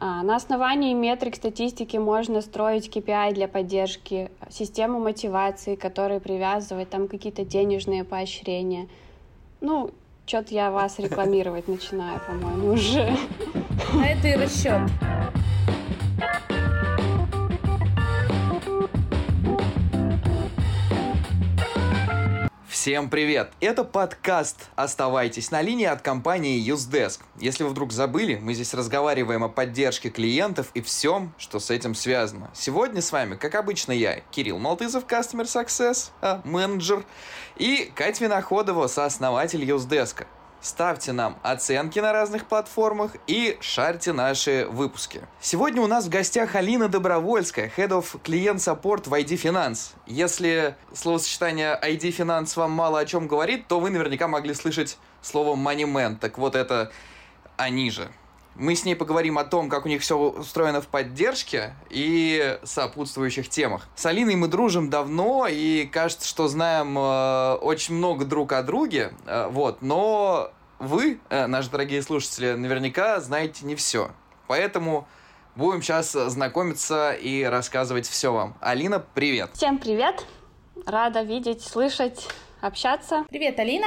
[0.00, 7.08] А, на основании метрик статистики можно строить KPI для поддержки, систему мотивации, которая привязывает там
[7.08, 8.86] какие-то денежные поощрения.
[9.60, 9.90] Ну,
[10.24, 13.12] что-то я вас рекламировать начинаю, по-моему, уже.
[13.92, 14.82] А это и расчет.
[22.80, 23.50] Всем привет!
[23.60, 27.18] Это подкаст «Оставайтесь на линии» от компании Usedesk.
[27.40, 31.96] Если вы вдруг забыли, мы здесь разговариваем о поддержке клиентов и всем, что с этим
[31.96, 32.50] связано.
[32.54, 37.04] Сегодня с вами, как обычно, я, Кирилл Малтызов, Customer Success, а, менеджер,
[37.56, 40.24] и Катя Виноходова, сооснователь Usedesk.
[40.60, 45.22] Ставьте нам оценки на разных платформах и шарьте наши выпуски.
[45.40, 49.92] Сегодня у нас в гостях Алина Добровольская, Head of Client Support в ID Finance.
[50.06, 55.54] Если словосочетание ID Finance вам мало о чем говорит, то вы наверняка могли слышать слово
[55.54, 56.18] Money Man.
[56.18, 56.90] Так вот это
[57.56, 58.10] они же.
[58.58, 63.48] Мы с ней поговорим о том, как у них все устроено в поддержке и сопутствующих
[63.48, 63.86] темах.
[63.94, 69.12] С Алиной мы дружим давно и кажется, что знаем э, очень много друг о друге,
[69.26, 70.50] э, вот, но
[70.80, 74.10] вы, э, наши дорогие слушатели, наверняка знаете не все.
[74.48, 75.06] Поэтому
[75.54, 78.56] будем сейчас знакомиться и рассказывать все вам.
[78.60, 79.50] Алина, привет!
[79.52, 80.26] Всем привет!
[80.84, 82.26] Рада видеть, слышать,
[82.60, 83.24] общаться.
[83.28, 83.86] Привет, Алина!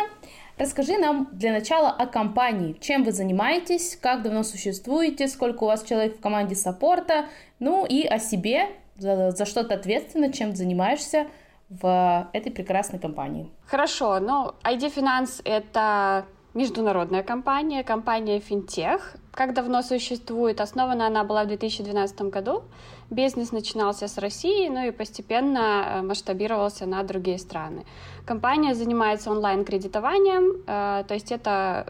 [0.58, 2.76] Расскажи нам для начала о компании.
[2.80, 7.26] Чем вы занимаетесь, как давно существуете, сколько у вас человек в команде саппорта,
[7.60, 11.28] ну и о себе, за, за что ты ответственна, чем ты занимаешься
[11.70, 13.50] в этой прекрасной компании.
[13.66, 19.16] Хорошо, ну ID Finance— это международная компания, компания финтех.
[19.32, 20.60] Как давно существует?
[20.60, 22.64] Основана она была в 2012 году.
[23.12, 27.84] Бизнес начинался с России, ну и постепенно э, масштабировался на другие страны.
[28.26, 31.88] Компания занимается онлайн-кредитованием, э, то есть это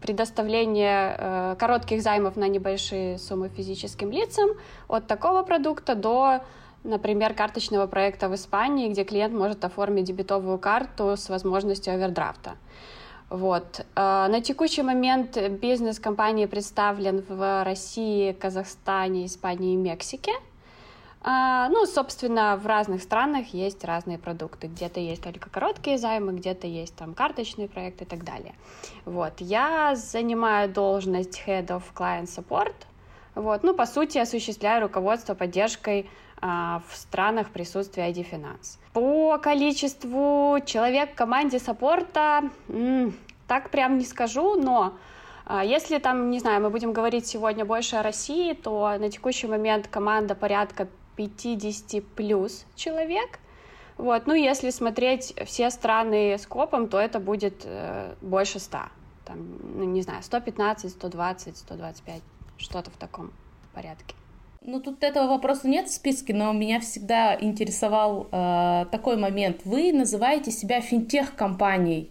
[0.00, 4.48] предоставление э, коротких займов на небольшие суммы физическим лицам
[4.88, 6.40] от такого продукта до
[6.84, 12.56] например, карточного проекта в Испании, где клиент может оформить дебетовую карту с возможностью овердрафта.
[13.30, 13.86] Вот.
[13.94, 20.32] На текущий момент бизнес компании представлен в России, Казахстане, Испании и Мексике.
[21.24, 24.66] А, ну, собственно, в разных странах есть разные продукты.
[24.66, 28.54] Где-то есть только короткие займы, где-то есть там карточные проекты и так далее.
[29.04, 29.34] Вот.
[29.38, 32.74] Я занимаю должность Head of Client Support.
[33.36, 33.62] Вот.
[33.62, 38.78] Ну, по сути, осуществляю руководство поддержкой а, в странах присутствия ID Finance.
[38.92, 42.50] По количеству человек в команде саппорта
[43.46, 44.94] так прям не скажу, но
[45.46, 49.46] а, если там, не знаю, мы будем говорить сегодня больше о России, то на текущий
[49.46, 53.38] момент команда порядка 50 плюс человек.
[53.98, 54.26] Вот.
[54.26, 58.78] Ну, если смотреть все страны скопом, то это будет э, больше 100.
[59.24, 59.38] Там,
[59.76, 62.22] ну, не знаю, 115, 120, 125,
[62.56, 63.32] что-то в таком
[63.72, 64.14] порядке.
[64.60, 69.62] Ну, тут этого вопроса нет в списке, но меня всегда интересовал э, такой момент.
[69.64, 72.10] Вы называете себя финтех-компанией.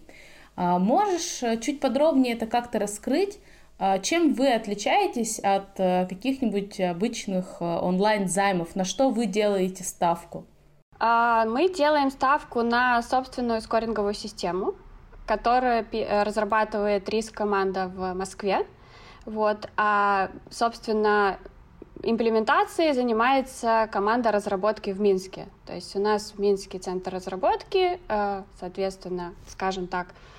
[0.56, 3.38] Э, можешь чуть подробнее это как-то раскрыть?
[3.82, 8.76] Э, чем вы отличаетесь от э, каких-нибудь обычных э, онлайн-займов?
[8.76, 10.44] На что вы делаете ставку?
[11.00, 14.76] А, мы делаем ставку на собственную скоринговую систему,
[15.26, 15.84] которую
[16.24, 18.64] разрабатывает риск-команда в Москве.
[19.26, 19.68] Вот.
[19.76, 21.38] А, собственно,
[22.04, 25.46] Имплементацией занимается команда разработки в Минске.
[25.66, 30.31] То есть у нас в Минске центр разработки, э, соответственно, скажем так, э,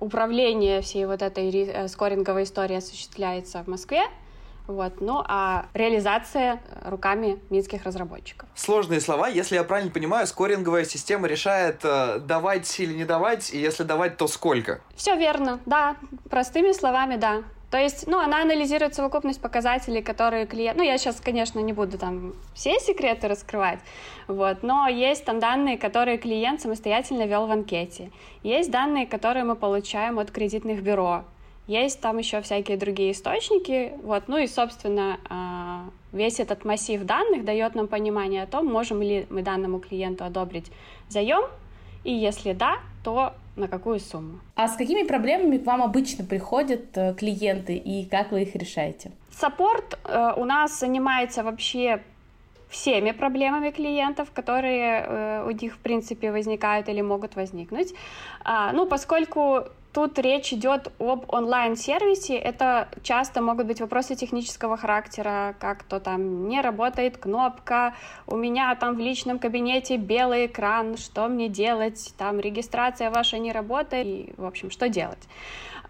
[0.00, 4.02] управление всей вот этой э, скоринговой истории осуществляется в Москве,
[4.70, 5.00] вот.
[5.00, 8.48] Ну а реализация руками минских разработчиков.
[8.54, 9.28] Сложные слова.
[9.28, 14.16] Если я правильно понимаю, скоринговая система решает э, давать или не давать, и если давать,
[14.16, 14.80] то сколько?
[14.94, 15.96] Все верно, да.
[16.28, 17.42] Простыми словами, да.
[17.70, 20.76] То есть, ну, она анализирует совокупность показателей, которые клиент...
[20.76, 23.78] Ну, я сейчас, конечно, не буду там все секреты раскрывать,
[24.26, 28.10] вот, но есть там данные, которые клиент самостоятельно вел в анкете.
[28.42, 31.24] Есть данные, которые мы получаем от кредитных бюро.
[31.68, 37.44] Есть там еще всякие другие источники, вот, ну и, собственно, а, весь этот массив данных
[37.44, 40.72] дает нам понимание о том, можем ли мы данному клиенту одобрить
[41.08, 41.44] заем,
[42.02, 44.40] и если да, то на какую сумму.
[44.54, 49.10] А с какими проблемами к вам обычно приходят э, клиенты и как вы их решаете?
[49.30, 52.00] Саппорт э, у нас занимается вообще
[52.70, 57.92] всеми проблемами клиентов, которые э, у них, в принципе, возникают или могут возникнуть.
[58.44, 65.54] А, ну, поскольку тут речь идет об онлайн-сервисе, это часто могут быть вопросы технического характера,
[65.58, 67.94] как то там не работает кнопка,
[68.26, 73.52] у меня там в личном кабинете белый экран, что мне делать, там регистрация ваша не
[73.52, 75.28] работает, и, в общем, что делать.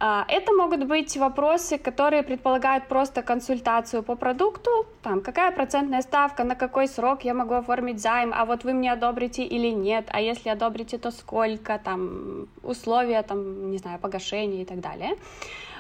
[0.02, 6.42] А, это могут быть вопросы, которые предполагают просто консультацию по продукту, там, какая процентная ставка,
[6.44, 10.22] на какой срок я могу оформить займ, а вот вы мне одобрите или нет, а
[10.22, 15.10] если одобрите, то сколько, там, условия, там, не знаю, погашения и так далее.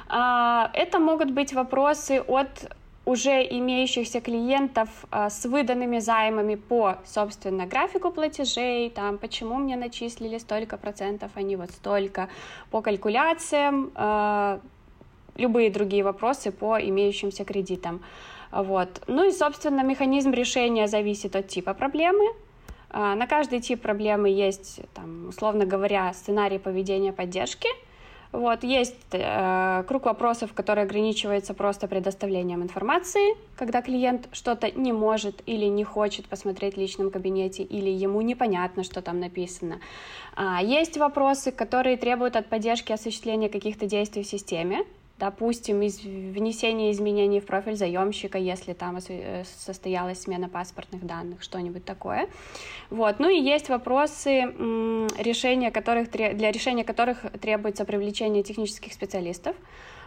[0.08, 7.66] А, это могут быть вопросы от уже имеющихся клиентов а, с выданными займами по, собственно,
[7.66, 12.28] графику платежей, там, почему мне начислили столько процентов, а не вот столько,
[12.70, 14.60] по калькуляциям, а,
[15.36, 18.02] любые другие вопросы по имеющимся кредитам.
[18.52, 19.02] Вот.
[19.06, 22.24] Ну и, собственно, механизм решения зависит от типа проблемы.
[22.90, 27.68] А, на каждый тип проблемы есть, там, условно говоря, сценарий поведения поддержки–
[28.32, 35.42] вот, есть э, круг вопросов, который ограничивается просто предоставлением информации, когда клиент что-то не может
[35.46, 39.80] или не хочет посмотреть в личном кабинете, или ему непонятно, что там написано.
[40.36, 44.84] А, есть вопросы, которые требуют от поддержки осуществления каких-то действий в системе,
[45.20, 51.84] допустим, из внесения изменений в профиль заемщика, если там э, состоялась смена паспортных данных, что-нибудь
[51.84, 52.28] такое.
[52.88, 53.20] Вот.
[53.20, 54.40] Ну и есть вопросы,
[55.18, 59.54] решения которых, для решения которых требуется привлечение технических специалистов.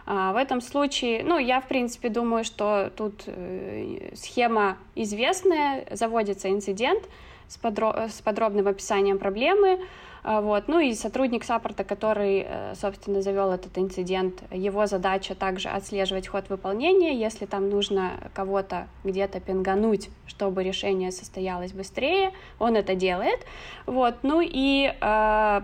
[0.06, 6.50] А, в этом случае, ну, я, в принципе, думаю, что тут э, схема известная, заводится
[6.50, 7.04] инцидент
[7.54, 9.80] с, подро с подробным описанием проблемы,
[10.24, 10.68] а, вот.
[10.68, 16.48] Ну и сотрудник саппорта, который, э, собственно, завел этот инцидент, его задача также отслеживать ход
[16.48, 23.40] выполнения, если там нужно кого-то где-то пингануть, чтобы решение состоялось быстрее, он это делает.
[23.86, 24.14] Вот.
[24.22, 25.60] Ну и э,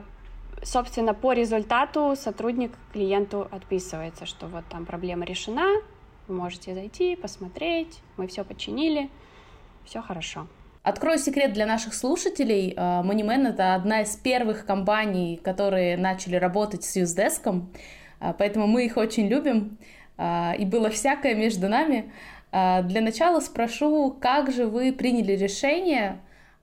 [0.62, 5.80] собственно, по результату сотрудник клиенту отписывается, что вот там проблема решена,
[6.28, 9.08] вы можете зайти, посмотреть, мы все починили,
[9.86, 10.46] все хорошо.
[10.82, 12.72] Открою секрет для наших слушателей.
[12.76, 17.70] А, Moneyman— это одна из первых компаний, которые начали работать с Юздеском,
[18.18, 19.76] а, поэтому мы их очень любим,
[20.16, 22.10] а, и было всякое между нами.
[22.52, 26.18] Для начала спрошу, как же вы приняли решение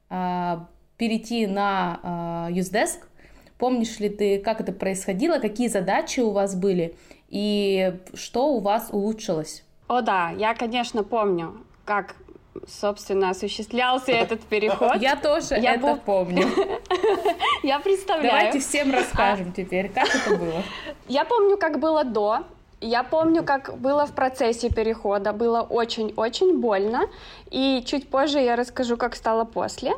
[0.10, 3.08] перейти на Юздеск?
[3.58, 6.94] Помнишь ли ты, как это происходило, какие задачи у вас были
[7.30, 9.64] и что у вас улучшилось?
[9.88, 12.18] О да, я, конечно, помню, как
[12.68, 14.96] собственно, осуществлялся этот переход.
[14.98, 15.96] Я тоже я это был...
[15.98, 16.48] помню.
[17.64, 18.30] Я представляю.
[18.30, 20.64] Давайте всем расскажем теперь, как это было.
[21.08, 22.44] Я помню, как было до,
[22.80, 25.34] я помню, как было в процессе перехода.
[25.34, 27.08] Было очень-очень больно.
[27.50, 29.94] И чуть позже я расскажу, как стало после.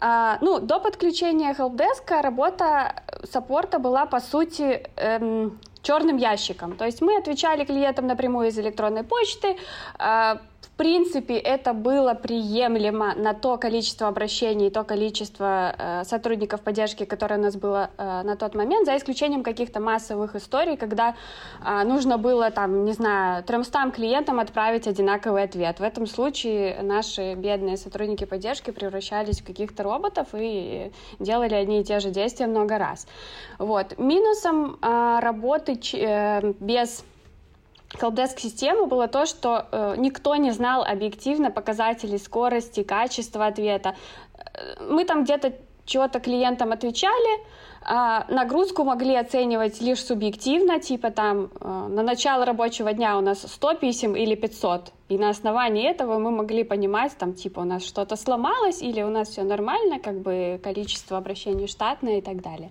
[0.00, 6.76] А, ну, до подключения helpdesk работа саппорта была, по сути, эм, черным ящиком.
[6.76, 9.56] То есть мы отвечали клиентам напрямую из электронной почты,
[9.98, 10.36] э,
[10.76, 17.42] принципе, это было приемлемо на то количество обращений, то количество э, сотрудников поддержки, которое у
[17.42, 21.14] нас было э, на тот момент, за исключением каких-то массовых историй, когда
[21.64, 25.78] э, нужно было, там, не знаю, 300 клиентам отправить одинаковый ответ.
[25.78, 31.84] В этом случае наши бедные сотрудники поддержки превращались в каких-то роботов и делали одни и
[31.84, 33.06] те же действия много раз.
[33.58, 33.98] Вот.
[33.98, 37.04] Минусом э, работы э, без
[38.00, 43.94] Helpdesk системы было то, что э, никто не знал объективно показателей скорости, качества ответа.
[44.54, 45.52] Э, мы там где-то
[45.84, 47.44] чего-то клиентам отвечали,
[47.86, 53.42] а нагрузку могли оценивать лишь субъективно, типа там э, на начало рабочего дня у нас
[53.42, 57.84] 100 писем или 500, и на основании этого мы могли понимать, там типа у нас
[57.84, 62.70] что-то сломалось или у нас все нормально, как бы количество обращений штатное и так далее.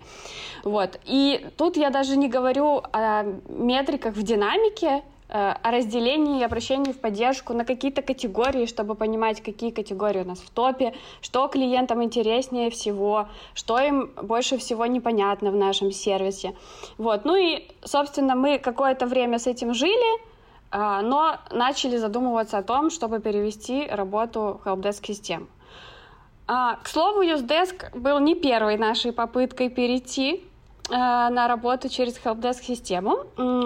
[0.64, 1.00] Вот.
[1.06, 7.00] И тут я даже не говорю о метриках в динамике, о разделении и обращении в
[7.00, 12.70] поддержку на какие-то категории, чтобы понимать, какие категории у нас в топе, что клиентам интереснее
[12.70, 16.56] всего, что им больше всего непонятно в нашем сервисе.
[17.00, 17.26] Вот.
[17.26, 20.20] Ну и, собственно, мы какое-то время с этим жили,
[20.72, 25.50] э, но начали задумываться о том, чтобы перевести работу helpdesk систем.
[26.46, 30.53] А, к слову, UseDesk был не первой нашей попыткой перейти Э,
[30.90, 33.26] на работу через helpdesk-систему.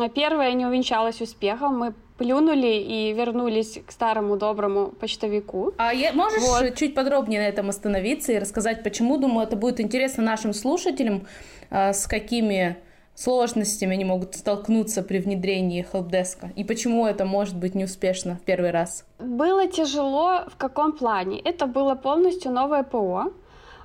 [0.09, 1.77] Первая не увенчалась успехом.
[1.77, 5.73] Мы плюнули и вернулись к старому доброму почтовику.
[5.77, 6.75] А я, можешь вот.
[6.75, 9.17] чуть подробнее на этом остановиться и рассказать, почему?
[9.17, 11.27] Думаю, это будет интересно нашим слушателям,
[11.69, 12.77] э, с какими
[13.15, 18.69] сложностями они могут столкнуться при внедрении хелпдеска и почему это может быть неуспешно в первый
[18.69, 19.05] раз?
[19.17, 21.39] Было тяжело в каком плане?
[21.39, 23.33] Это было полностью новое ПО.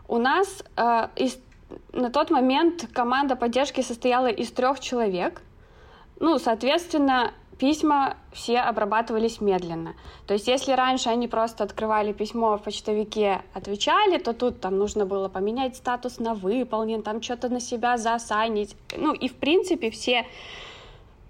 [0.08, 1.38] У нас э, из
[1.93, 5.43] на тот момент команда поддержки состояла из трех человек.
[6.21, 9.95] Ну, соответственно, письма все обрабатывались медленно.
[10.26, 15.07] То есть, если раньше они просто открывали письмо в почтовике, отвечали, то тут там нужно
[15.07, 18.76] было поменять статус на выполнен, там что-то на себя засанить.
[18.97, 20.26] Ну, и в принципе все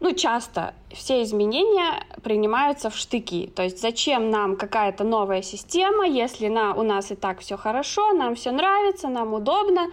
[0.03, 3.47] ну, часто все изменения принимаются в штыки.
[3.55, 8.13] То есть зачем нам какая-то новая система, если на, у нас и так все хорошо,
[8.13, 9.93] нам все нравится, нам удобно.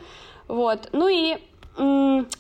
[0.49, 0.89] Вот.
[0.91, 1.37] Ну и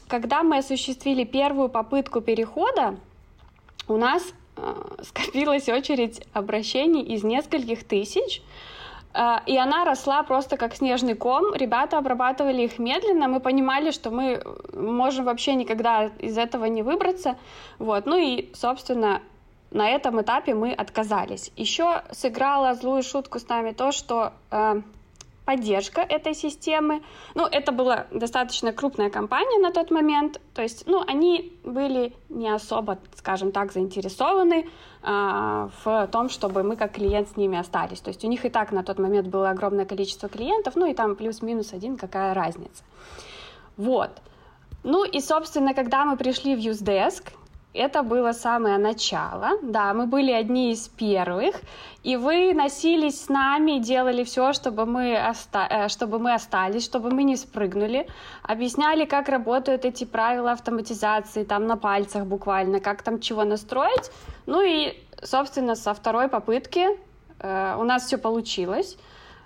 [0.07, 2.97] когда мы осуществили первую попытку перехода,
[3.87, 4.73] у нас э,
[5.03, 8.41] скопилась очередь обращений из нескольких тысяч,
[9.13, 11.53] э, и она росла просто как снежный ком.
[11.53, 13.29] Ребята обрабатывали их медленно.
[13.29, 17.37] Мы понимали, что мы можем вообще никогда из этого не выбраться.
[17.77, 18.07] Вот.
[18.07, 19.21] Ну и, собственно,
[19.71, 21.51] на этом этапе мы отказались.
[21.55, 24.81] Еще сыграла злую шутку с нами то, что э,
[25.49, 27.01] поддержка этой системы.
[27.33, 32.53] Ну, это была достаточно крупная компания на тот момент, то есть, ну, они были не
[32.53, 34.69] особо, скажем так, заинтересованы
[35.01, 37.99] а, в том, чтобы мы как клиент с ними остались.
[37.99, 40.93] То есть у них и так на тот момент было огромное количество клиентов, ну и
[40.93, 42.83] там плюс-минус один, какая разница.
[43.75, 44.11] Вот.
[44.83, 47.23] Ну и, собственно, когда мы пришли в Usedesk,
[47.73, 51.55] это было самое начало, да, мы были одни из первых,
[52.03, 57.11] и вы носились с нами, делали все, чтобы мы, оста- э, чтобы мы остались, чтобы
[57.11, 58.07] мы не спрыгнули,
[58.41, 64.09] объясняли, как работают эти правила автоматизации, там на пальцах буквально, как там чего настроить.
[64.47, 66.87] Ну и, собственно, со второй попытки
[67.39, 68.97] э, у нас все получилось,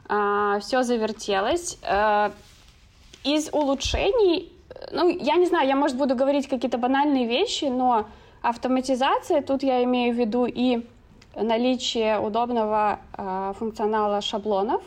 [0.07, 1.77] э, все завертелось.
[1.83, 2.31] Э,
[3.25, 4.52] из улучшений
[4.91, 8.05] ну, я не знаю, я, может, буду говорить какие-то банальные вещи, но
[8.41, 10.85] автоматизация, тут я имею в виду и
[11.35, 14.81] наличие удобного э, функционала шаблонов,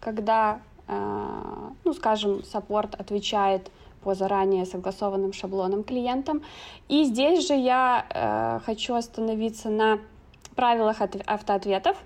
[0.00, 3.70] когда, э, ну, скажем, саппорт отвечает
[4.02, 6.42] по заранее согласованным шаблонам клиентам.
[6.88, 9.98] И здесь же я э, хочу остановиться на
[10.54, 11.96] правилах автоответов,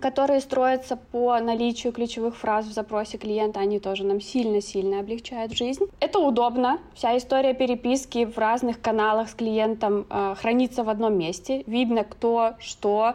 [0.00, 5.84] которые строятся по наличию ключевых фраз в запросе клиента, они тоже нам сильно-сильно облегчают жизнь.
[6.00, 6.78] Это удобно.
[6.94, 11.62] Вся история переписки в разных каналах с клиентом э, хранится в одном месте.
[11.66, 13.14] Видно, кто, что,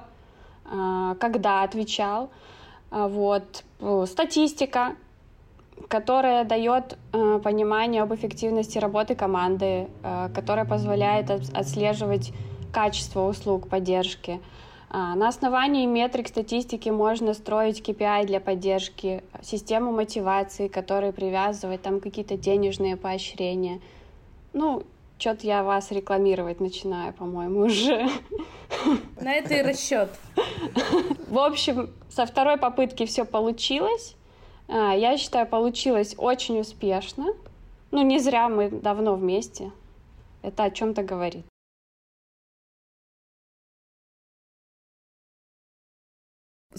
[0.65, 2.29] э, когда отвечал.
[2.91, 3.63] Э, вот.
[4.07, 4.95] Статистика,
[5.87, 12.33] которая дает э, понимание об эффективности работы команды, э, которая позволяет отслеживать
[12.71, 14.41] качество услуг поддержки.
[14.91, 22.37] На основании метрик статистики можно строить KPI для поддержки, систему мотивации, которая привязывает там какие-то
[22.37, 23.81] денежные поощрения.
[24.53, 24.83] Ну,
[25.19, 28.07] что-то я вас рекламировать начинаю, по-моему, уже.
[29.21, 30.09] На это и расчет.
[31.27, 34.15] В общем, со второй попытки все получилось.
[34.69, 37.33] А, я считаю, получилось очень успешно.
[37.91, 39.71] Ну, не зря мы давно вместе.
[40.41, 41.45] Это о чем-то говорит.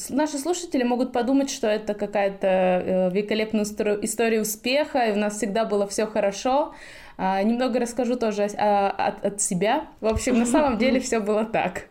[0.09, 5.65] Наши слушатели могут подумать, что это какая-то э, великолепная история успеха, и у нас всегда
[5.65, 6.75] было все хорошо.
[7.19, 9.89] А, немного расскажу тоже от, от себя.
[10.01, 11.89] В общем, на самом деле все было так.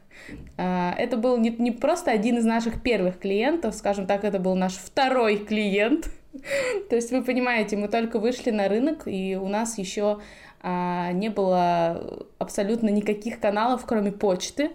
[0.57, 4.55] А, это был не, не просто один из наших первых клиентов, скажем так, это был
[4.55, 6.09] наш второй клиент.
[6.89, 10.19] То есть вы понимаете, мы только вышли на рынок, и у нас еще
[10.61, 14.71] а, не было абсолютно никаких каналов, кроме почты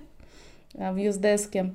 [0.72, 1.74] в Юздеске.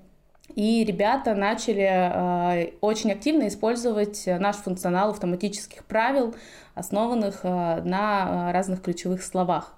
[0.55, 6.35] И ребята начали э, очень активно использовать наш функционал автоматических правил,
[6.75, 9.75] основанных э, на разных ключевых словах.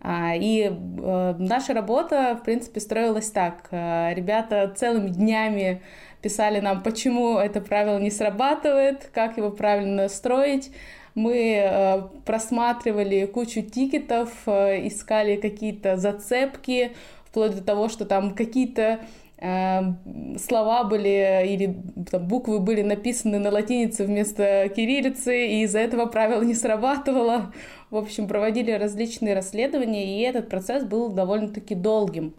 [0.00, 3.66] А, и э, наша работа, в принципе, строилась так.
[3.70, 5.82] Э, ребята целыми днями
[6.22, 10.70] писали нам, почему это правило не срабатывает, как его правильно настроить.
[11.14, 16.92] Мы э, просматривали кучу тикетов, искали какие-то зацепки,
[17.24, 19.00] вплоть до того, что там какие-то
[19.40, 21.76] слова были или
[22.10, 27.52] там, буквы были написаны на латинице вместо кириллицы, и из-за этого правило не срабатывало.
[27.90, 32.34] В общем, проводили различные расследования, и этот процесс был довольно-таки долгим.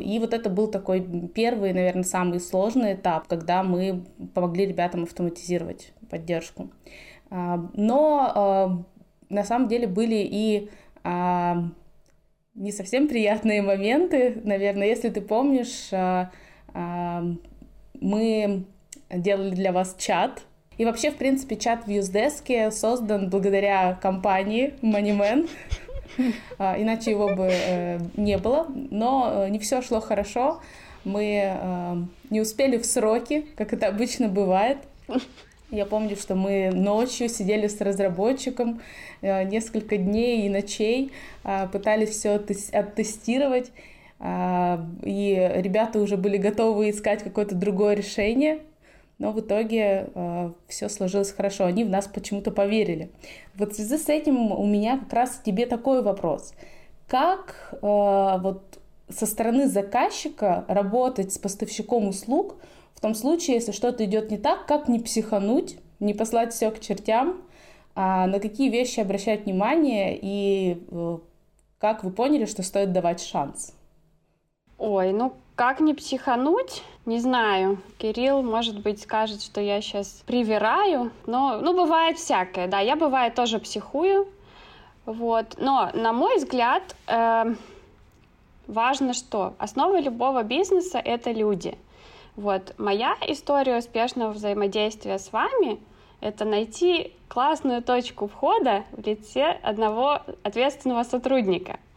[0.00, 1.00] И вот это был такой
[1.34, 6.70] первый, наверное, самый сложный этап, когда мы помогли ребятам автоматизировать поддержку.
[7.30, 8.84] Но
[9.28, 10.70] на самом деле были и
[12.54, 14.40] не совсем приятные моменты.
[14.44, 16.30] Наверное, если ты помнишь, а,
[16.74, 17.24] а,
[18.00, 18.64] мы
[19.10, 20.42] делали для вас чат.
[20.78, 25.48] И вообще, в принципе, чат в Юздеске создан благодаря компании Moneyman.
[26.58, 28.66] А, иначе его бы э, не было.
[28.68, 30.60] Но э, не все шло хорошо.
[31.04, 31.96] Мы э,
[32.30, 34.78] не успели в сроки, как это обычно бывает.
[35.70, 38.80] Я помню, что мы ночью сидели с разработчиком
[39.20, 41.12] э, несколько дней и ночей,
[41.44, 42.40] э, пытались все
[42.72, 43.70] оттестировать,
[44.18, 48.58] э, и ребята уже были готовы искать какое-то другое решение,
[49.18, 50.08] но в итоге
[50.66, 51.66] все сложилось хорошо.
[51.66, 53.10] Они в нас почему-то поверили.
[53.54, 56.54] Вот в связи с этим у меня как раз тебе такой вопрос.
[57.06, 58.78] как э, вот
[59.10, 62.56] со стороны заказчика работать с поставщиком услуг
[63.00, 66.80] в том случае, если что-то идет не так, как не психануть, не послать все к
[66.80, 67.40] чертям,
[67.94, 71.18] а на какие вещи обращать внимание и э,
[71.78, 73.74] как вы поняли, что стоит давать шанс?
[74.76, 76.82] Ой, ну как не психануть?
[77.06, 77.78] Не знаю.
[77.96, 81.10] Кирилл, может быть, скажет, что я сейчас привираю.
[81.24, 82.80] Но, ну, бывает всякое, да.
[82.80, 84.28] Я, бывает, тоже психую.
[85.06, 85.56] Вот.
[85.58, 87.54] Но, на мой взгляд, э,
[88.66, 89.54] важно что?
[89.56, 91.78] Основа любого бизнеса— это люди.
[92.36, 92.74] Вот.
[92.78, 95.78] Моя история успешного взаимодействия с вами—
[96.20, 101.78] это найти классную точку входа в лице одного ответственного сотрудника—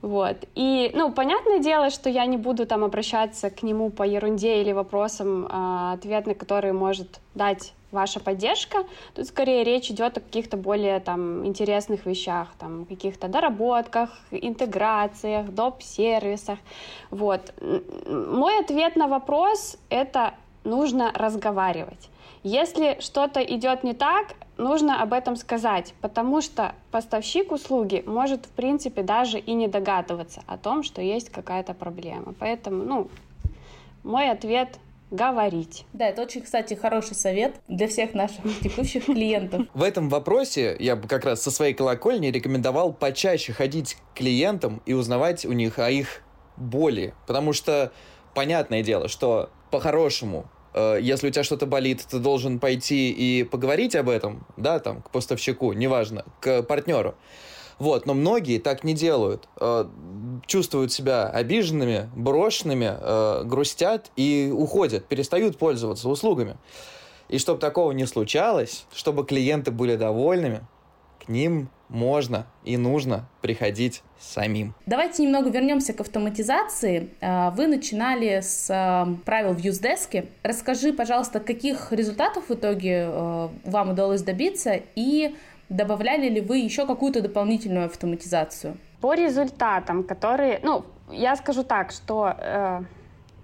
[0.00, 0.36] вот.
[0.54, 4.72] И, ну, понятное дело, что я не буду там обращаться к нему по ерунде или
[4.72, 8.84] вопросам, э, ответ на которые может дать ваша поддержка.
[9.14, 16.58] Тут скорее речь идет о каких-то более там интересных вещах, там каких-то доработках, интеграциях, доп-сервисах.
[17.10, 17.52] Вот.
[18.06, 22.10] Мой ответ на вопрос— это нужно разговаривать.
[22.44, 28.50] Если что-то идет не так, нужно об этом сказать, потому что поставщик услуги может, в
[28.50, 32.34] принципе, даже и не догадываться о том, что есть какая-то проблема.
[32.38, 33.08] Поэтому, ну,
[34.04, 34.78] мой ответ
[35.10, 35.84] говорить.
[35.92, 39.66] Да, это очень, кстати, хороший совет для всех наших текущих клиентов.
[39.74, 44.82] В этом вопросе я бы как раз со своей колокольни рекомендовал почаще ходить к клиентам
[44.86, 46.22] и узнавать у них о их
[46.56, 47.14] боли.
[47.26, 47.92] Потому что,
[48.34, 53.96] понятное дело, что по-хорошему Э, если у тебя что-то болит, ты должен пойти и поговорить
[53.96, 57.16] об этом, да, там, к поставщику, неважно, к партнеру.
[57.78, 59.48] Вот, но многие так не делают.
[59.60, 59.84] Э,
[60.46, 66.56] чувствуют себя обиженными, брошенными, э, грустят и уходят, перестают пользоваться услугами.
[67.28, 70.62] И чтобы такого не случалось, чтобы клиенты были довольными,
[71.24, 74.74] к ним можно и нужно приходить самим.
[74.86, 77.10] Давайте немного вернемся к автоматизации.
[77.20, 78.66] А, вы начинали с
[79.24, 80.26] правил в Юздеске.
[80.42, 83.08] Расскажи, пожалуйста, каких результатов в итоге
[83.64, 85.34] вам удалось добиться и
[85.68, 88.76] добавляли ли вы еще какую-то дополнительную автоматизацию?
[89.00, 92.82] По результатам, которые, ну, я скажу так, что э,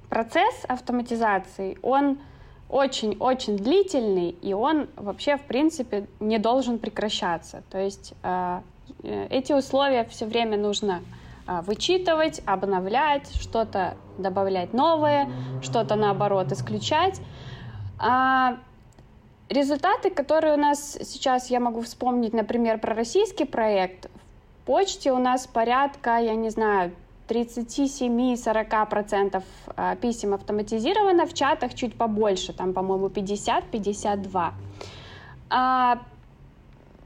[0.08, 2.18] процесс автоматизации, он
[2.68, 7.62] очень-очень длительный, и он вообще, в принципе, не должен прекращаться.
[7.70, 8.60] То есть э,
[9.02, 11.02] э, эти условия все время нужно
[11.46, 15.28] э, вычитывать, обновлять, что-то добавлять новое,
[15.62, 17.20] что-то, наоборот, исключать.
[17.98, 18.56] А
[19.48, 25.18] результаты, которые у нас сейчас, я могу вспомнить, например, про российский проект, в почте у
[25.18, 26.92] нас порядка, я не знаю,
[27.28, 29.42] 37-40%
[29.76, 34.52] а, писем автоматизировано, в чатах чуть побольше, там, по-моему, 50-52.
[35.50, 35.98] А,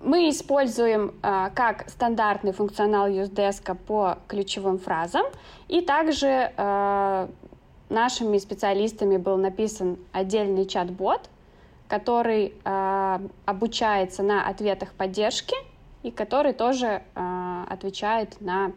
[0.02, 5.26] мы используем а, как стандартный функционал UseDesk по ключевым фразам,
[5.68, 6.52] и также
[7.90, 11.30] нашими специалистами был написан отдельный чат-бот,
[11.88, 12.54] который
[13.46, 15.56] обучается на ответах поддержки
[16.02, 18.72] и который тоже отвечает на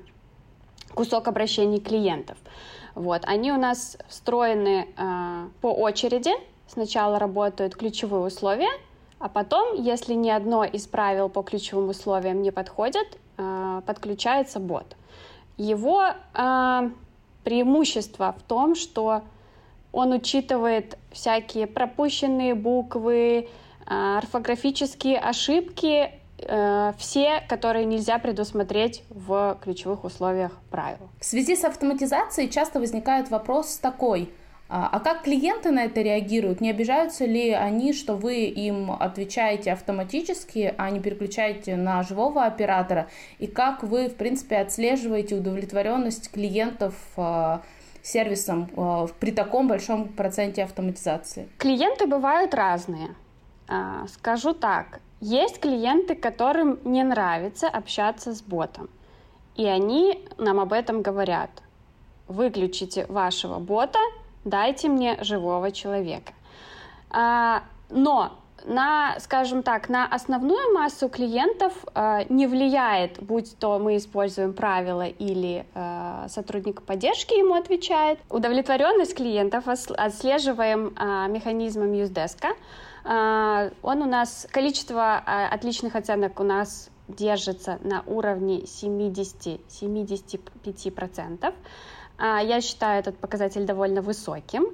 [0.94, 2.38] кусок обращений клиентов.
[2.96, 3.24] Вот.
[3.26, 6.32] Они у нас встроены э, по очереди.
[6.68, 8.72] Сначала работают ключевые условия,
[9.20, 14.96] а потом, если ни одно из правил по ключевым условиям не подходит, э, подключается бот.
[15.58, 16.90] Его э,
[17.44, 19.22] преимущество в том, что
[19.92, 23.48] он учитывает всякие пропущенные буквы,
[23.88, 26.12] э, орфографические ошибки
[26.44, 31.10] Э, все, которые нельзя предусмотреть в ключевых условиях правил.
[31.20, 34.32] В связи с автоматизацией часто возникает вопрос такой,
[34.68, 36.62] а, а как клиенты на это реагируют?
[36.62, 43.08] Не обижаются ли они, что вы им отвечаете автоматически, а не переключаете на живого оператора?
[43.38, 47.62] И как вы, в принципе, отслеживаете удовлетворенность клиентов а,
[48.04, 51.50] сервисом а, при таком большом проценте автоматизации?
[51.58, 53.16] Клиенты бывают разные.
[54.08, 58.90] Скажу так, есть клиенты, которым не нравится общаться с ботом.
[59.56, 61.52] И они нам об этом говорят.
[62.28, 64.00] Выключите вашего бота,
[64.44, 66.34] дайте мне живого человека.
[67.10, 73.98] А, но на, скажем так, на основную массу клиентов э, не влияет, будь то мы
[73.98, 78.20] используем правила или э, сотрудник поддержки ему отвечает.
[78.30, 82.56] Удовлетворенность клиентов отслеживаем э, механизмом UseDesk.
[83.04, 91.54] А, он у нас, количество а, отличных оценок у нас держится на уровне 70-75%.
[92.18, 94.68] А, я считаю этот показатель довольно высоким.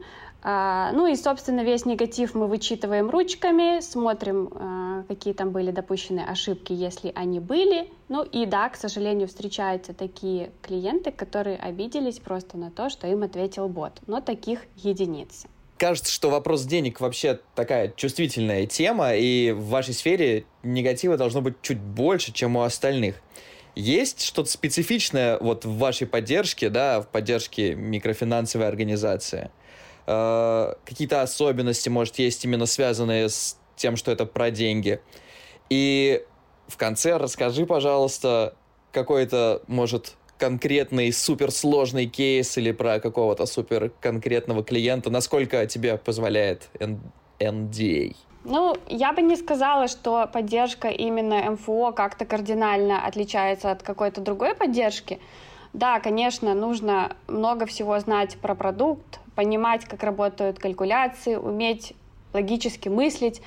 [0.44, 6.22] А, ну и, собственно, весь негатив мы вычитываем ручками, смотрим, а, какие там были допущены
[6.22, 7.90] ошибки, если они были.
[8.08, 13.24] Ну и да, к сожалению, встречаются такие клиенты, которые обиделись просто на то, что им
[13.24, 13.94] ответил бот.
[14.06, 15.48] Но таких единицы.
[15.78, 21.62] Кажется, что вопрос денег вообще такая чувствительная тема, и в вашей сфере негатива должно быть
[21.62, 23.22] чуть больше, чем у остальных.
[23.76, 29.52] Есть что-то специфичное вот в вашей поддержке, да, в поддержке микрофинансовой организации?
[30.08, 35.02] Э, какие-то особенности, может, есть именно связанные с тем, что это про деньги.
[35.70, 36.24] И
[36.68, 38.56] в конце расскажи, пожалуйста,
[38.94, 46.70] какой-то, может, конкретный суперсложный кейс или про какого-то супер конкретного клиента, насколько тебе позволяет
[47.40, 48.16] NDA?
[48.46, 54.56] Ну, я бы не сказала, что поддержка именно МФО как-то кардинально отличается от какой-то другой
[54.56, 55.20] поддержки.
[55.74, 61.94] Да, конечно, нужно много всего знать про продукт, понимать, как работают калькуляции, уметь
[62.34, 63.42] логически мыслить.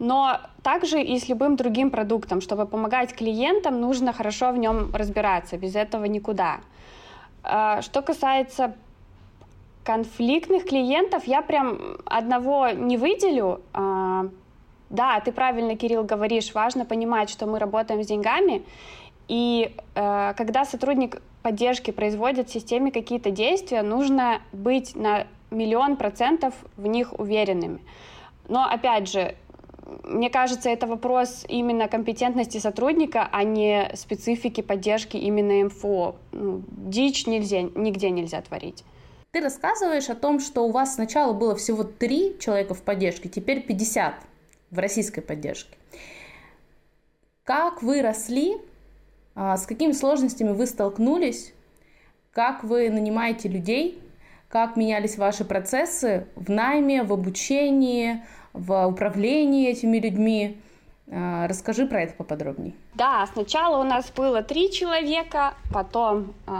[0.00, 5.56] Но также и с любым другим продуктом, чтобы помогать клиентам, нужно хорошо в нем разбираться,
[5.56, 6.58] без этого никуда.
[7.44, 8.74] А, что касается
[9.84, 13.60] конфликтных клиентов, я прям одного не выделю.
[13.72, 14.26] А,
[14.90, 18.62] да, ты правильно, Кирилл, говоришь, важно понимать, что мы работаем с деньгами,
[19.28, 26.54] и э, когда сотрудник поддержки производит в системе какие-то действия, нужно быть на миллион процентов
[26.76, 27.80] в них уверенными.
[28.48, 29.34] Но опять же,
[30.02, 36.16] мне кажется, это вопрос именно компетентности сотрудника, а не специфики поддержки именно МФО.
[36.32, 38.84] Ну, дичь нельзя, нигде нельзя творить.
[39.30, 43.62] Ты рассказываешь о том, что у вас сначала было всего три человека в поддержке, теперь
[43.62, 44.14] 50
[44.70, 45.76] в российской поддержке.
[47.44, 48.56] Как вы росли,
[49.34, 51.52] а, с какими сложностями вы столкнулись,
[52.32, 54.00] как вы нанимаете людей,
[54.56, 60.58] как менялись ваши процессы в найме, в обучении, в управлении этими людьми.
[61.12, 62.72] А, расскажи про это поподробнее.
[62.94, 66.52] Да, сначала у нас было три человека, потом э,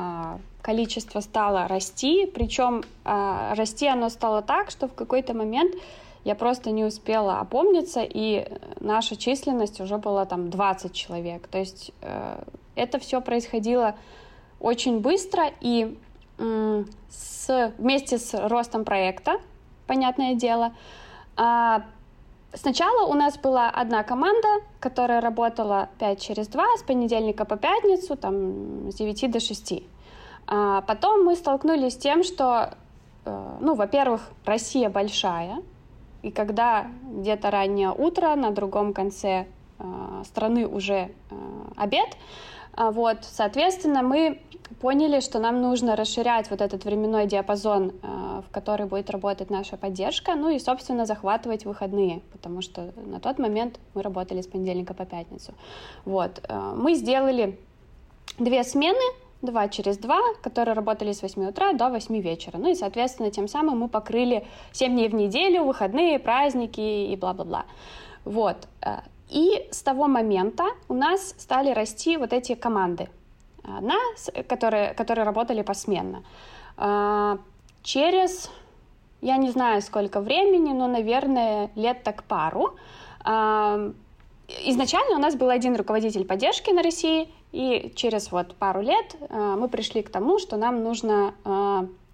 [0.61, 5.75] количество стало расти, причем э, расти оно стало так, что в какой-то момент
[6.25, 8.47] я просто не успела опомниться, и
[8.79, 11.47] наша численность уже была там 20 человек.
[11.47, 12.43] То есть э,
[12.75, 13.95] это все происходило
[14.61, 15.97] очень быстро, и
[16.39, 19.41] с, вместе с ростом проекта,
[19.87, 20.73] понятное дело,
[21.37, 21.81] э,
[22.57, 24.49] Сначала у нас была одна команда,
[24.81, 29.83] которая работала 5 через 2 с понедельника по пятницу, там, с 9 до 6.
[30.47, 32.75] А потом мы столкнулись с тем, что,
[33.27, 35.59] э, ну, во-первых, Россия большая,
[36.23, 39.47] и когда где-то раннее утро на другом конце
[39.79, 41.11] э, страны уже э,
[41.77, 42.17] обед, а
[42.77, 44.41] вот, соответственно, мы
[44.81, 49.77] поняли, что нам нужно расширять вот этот временной диапазон, э, в который будет работать наша
[49.77, 54.95] поддержка, ну и, собственно, захватывать выходные, потому что на тот момент мы работали с понедельника
[54.95, 55.55] по пятницу.
[56.05, 56.43] Вот.
[56.49, 57.59] Э, мы сделали
[58.39, 59.01] две смены,
[59.43, 62.59] два через два, которые работали с 8 утра до 8 вечера.
[62.59, 67.65] Ну и, соответственно, тем самым мы покрыли 7 дней в неделю, выходные, праздники и бла-бла-бла.
[68.25, 68.57] Вот.
[69.29, 73.09] И с того момента у нас стали расти вот эти команды
[73.65, 73.97] одна,
[74.49, 76.23] которые, которые работали посменно.
[76.77, 77.39] А,
[77.83, 78.51] через,
[79.21, 82.77] я не знаю сколько времени, но, наверное, лет так пару,
[83.25, 83.93] а,
[84.65, 89.57] изначально у нас был один руководитель поддержки на России, и через вот пару лет а,
[89.57, 91.35] мы пришли к тому, что нам нужно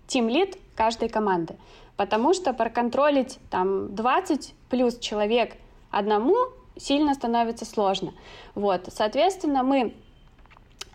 [0.07, 1.57] тим-лид каждой команды,
[1.97, 5.57] потому что проконтролить там 20 плюс человек
[5.91, 6.37] одному
[6.77, 8.13] сильно становится сложно.
[8.55, 9.95] Вот, соответственно, мы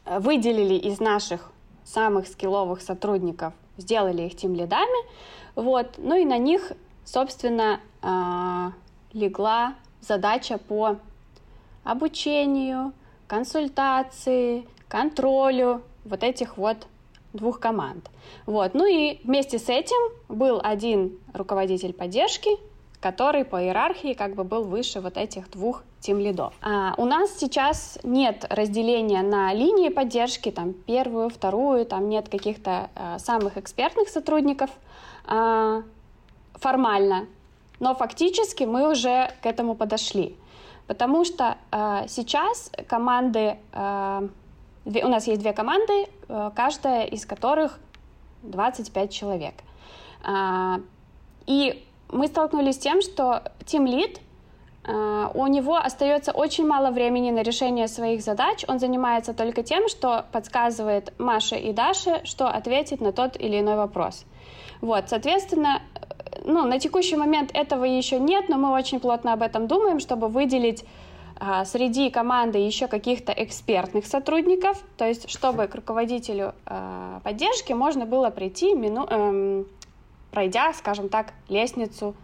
[0.06, 1.52] выделили из наших
[1.84, 5.08] самых скилловых сотрудников, сделали их тем лидами,
[5.56, 6.72] вот, ну и на них,
[7.04, 8.74] собственно, а,
[9.14, 10.98] легла задача по
[11.84, 12.94] обучению,
[13.28, 16.88] консультации, контролю вот этих вот
[17.34, 18.10] двух команд.
[18.46, 18.74] Вот.
[18.74, 22.50] Ну и вместе с этим был один руководитель поддержки,
[23.00, 26.54] который по иерархии как бы был выше вот этих двух тим лидов.
[26.62, 32.90] А, у нас сейчас нет разделения на линии поддержки, там первую, вторую, там нет каких-то
[32.96, 34.70] а, самых экспертных сотрудников
[35.26, 35.84] а,
[36.56, 37.28] формально,
[37.80, 40.36] но фактически мы уже к этому подошли,
[40.88, 44.28] потому что а, сейчас команды, а,
[44.86, 47.80] две, у нас есть две команды, а, каждая из которых
[48.42, 49.54] 25 человек.
[50.24, 50.80] А,
[51.46, 54.20] и мы столкнулись с тем, что Team Lead
[54.86, 58.64] э, у него остается очень мало времени на решение своих задач.
[58.68, 63.76] Он занимается только тем, что подсказывает Маше и Даше, что ответить на тот или иной
[63.76, 64.26] вопрос.
[64.82, 65.82] Вот, соответственно,
[66.46, 70.28] ну, на текущий момент этого еще нет, но мы очень плотно об этом думаем, чтобы
[70.28, 70.86] выделить
[71.40, 78.06] а, среди команды еще каких-то экспертных сотрудников, то есть чтобы к руководителю а, поддержки можно
[78.06, 79.68] было прийти, мину, эм,
[80.32, 82.16] пройдя, скажем так, лестницу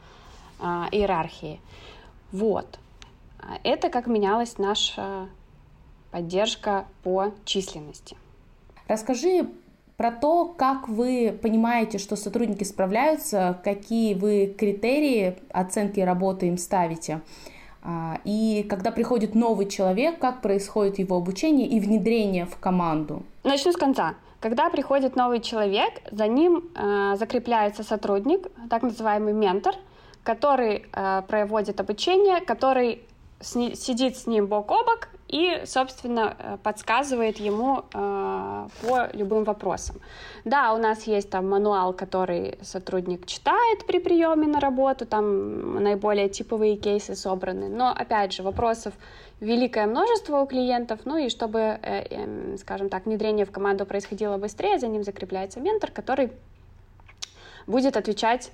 [0.60, 1.60] а, иерархии.
[2.32, 2.80] Вот.
[3.64, 5.28] Это как менялась наша
[6.12, 8.16] поддержка по численности.
[8.88, 9.50] Расскажи
[9.98, 17.22] про то, как вы понимаете, что сотрудники справляются, какие вы критерии оценки работы им ставите.
[17.82, 23.24] А, и когда приходит новый человек, как происходит его обучение и внедрение в команду?
[23.44, 24.16] Начну с конца.
[24.44, 29.74] Когда приходит новый человек, за ним э, закрепляется сотрудник, так называемый ментор,
[30.22, 33.04] который э, проводит обучение, который
[33.40, 39.44] сни- сидит с ним бок о бок и, собственно, э, подсказывает ему э, по любым
[39.44, 39.96] вопросам.
[40.46, 46.30] Да, у нас есть там мануал, который сотрудник читает при приеме на работу, там наиболее
[46.30, 48.94] типовые кейсы собраны, но, опять же, вопросов
[49.40, 54.38] великое множество у клиентов, ну и чтобы, э, э, скажем так, внедрение в команду происходило
[54.38, 56.32] быстрее, за ним закрепляется ментор, который
[57.66, 58.52] будет отвечать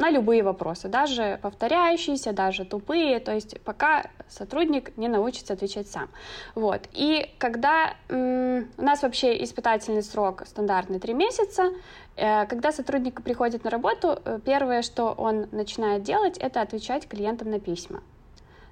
[0.00, 6.08] на любые вопросы, даже повторяющиеся, даже тупые, то есть пока сотрудник не научится отвечать сам.
[6.54, 6.88] Вот.
[6.92, 11.70] И когда м- у нас вообще испытательный срок стандартный 3 месяца,
[12.16, 17.50] э, когда сотрудник приходит на работу, э, первое, что он начинает делать, это отвечать клиентам
[17.50, 18.02] на письма.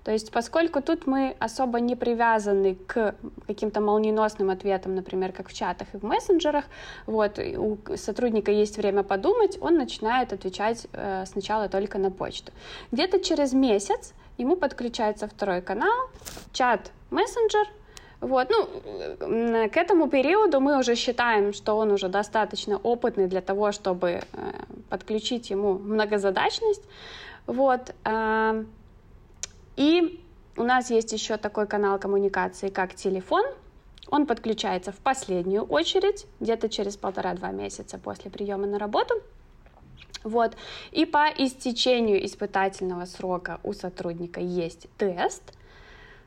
[0.05, 3.15] То есть, поскольку тут мы особо не привязаны к
[3.47, 6.65] каким-то молниеносным ответам, например, как в чатах и в мессенджерах,
[7.07, 12.53] вот, у сотрудника есть время подумать, он начинает отвечать э, сначала только на почту.
[12.93, 16.11] Где-то через месяц ему подключается второй канал,
[16.53, 17.69] чат, мессенджер,
[18.21, 18.67] вот, ну,
[19.69, 24.23] к этому периоду мы уже считаем, что он уже достаточно опытный для того, чтобы э,
[24.89, 26.83] подключить ему многозадачность.
[27.47, 28.65] Вот, э,
[29.79, 30.21] и
[30.57, 33.45] у нас есть еще такой канал коммуникации, как телефон.
[34.11, 39.15] Он подключается в последнюю очередь, где-то через полтора-два месяца после приема на работу.
[40.25, 40.57] Вот.
[40.91, 45.45] И по истечению испытательного срока у сотрудника есть тест,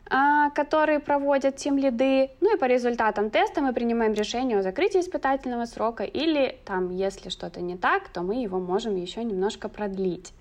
[0.10, 2.30] а, который проводят тем лиды.
[2.40, 7.28] Ну и по результатам теста мы принимаем решение о закрытии испытательного срока или там, если
[7.28, 10.32] что-то не так, то мы его можем еще немножко продлить.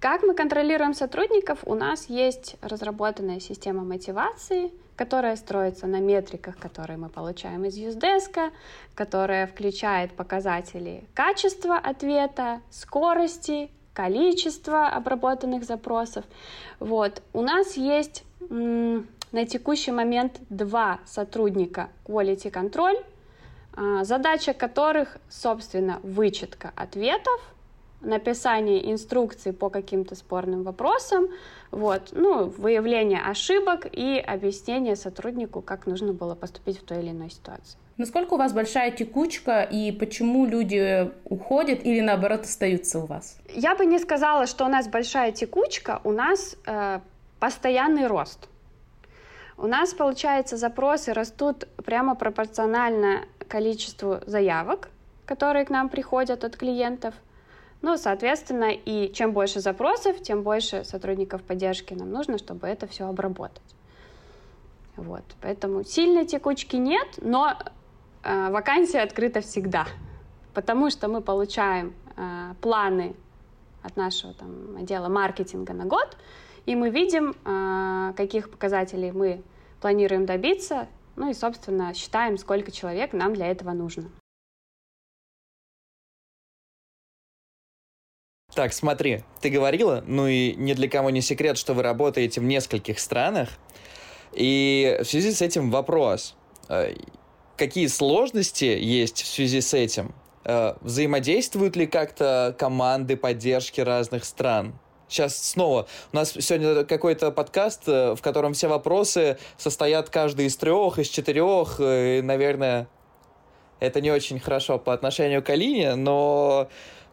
[0.00, 1.58] Как мы контролируем сотрудников?
[1.66, 8.50] У нас есть разработанная система мотивации, которая строится на метриках, которые мы получаем из Юздеска,
[8.94, 16.24] которая включает показатели качества ответа, скорости, количества обработанных запросов.
[16.78, 17.20] Вот.
[17.34, 23.04] У нас есть на текущий момент два сотрудника Quality Control,
[23.74, 27.42] а, задача которых, собственно, вычетка ответов
[28.00, 31.28] написание инструкций по каким-то спорным вопросам,
[31.70, 37.30] вот, ну, выявление ошибок и объяснение сотруднику, как нужно было поступить в той или иной
[37.30, 37.78] ситуации.
[37.96, 43.38] Насколько у вас большая текучка и почему люди уходят или наоборот остаются у вас?
[43.54, 47.00] Я бы не сказала, что у нас большая текучка, у нас э,
[47.38, 48.48] постоянный рост.
[49.58, 54.88] У нас, получается, запросы растут прямо пропорционально количеству заявок,
[55.26, 57.14] которые к нам приходят от клиентов–
[57.82, 63.06] ну, соответственно, и чем больше запросов, тем больше сотрудников поддержки нам нужно, чтобы это все
[63.06, 63.62] обработать.
[64.96, 67.56] Вот, поэтому сильной текучки нет, но
[68.22, 69.86] э, вакансия открыта всегда,
[70.52, 73.14] потому что мы получаем э, планы
[73.82, 76.18] от нашего там, отдела маркетинга на год,
[76.66, 79.42] и мы видим, э, каких показателей мы
[79.80, 84.10] планируем добиться, ну и, собственно, считаем, сколько человек нам для этого нужно.
[88.54, 92.44] Так, смотри, ты говорила, ну и ни для кого не секрет, что вы работаете в
[92.44, 93.50] нескольких странах.
[94.32, 96.34] И в связи с этим вопрос.
[96.68, 96.94] Э,
[97.56, 100.14] какие сложности есть в связи с этим?
[100.44, 104.78] Э, взаимодействуют ли как-то команды поддержки разных стран?
[105.08, 105.86] Сейчас снова.
[106.12, 111.08] У нас сегодня какой-то подкаст, э, в котором все вопросы состоят каждый из трех, из
[111.08, 111.80] четырех.
[111.80, 112.88] И, наверное,
[113.80, 116.68] это не очень хорошо по отношению к Алине, но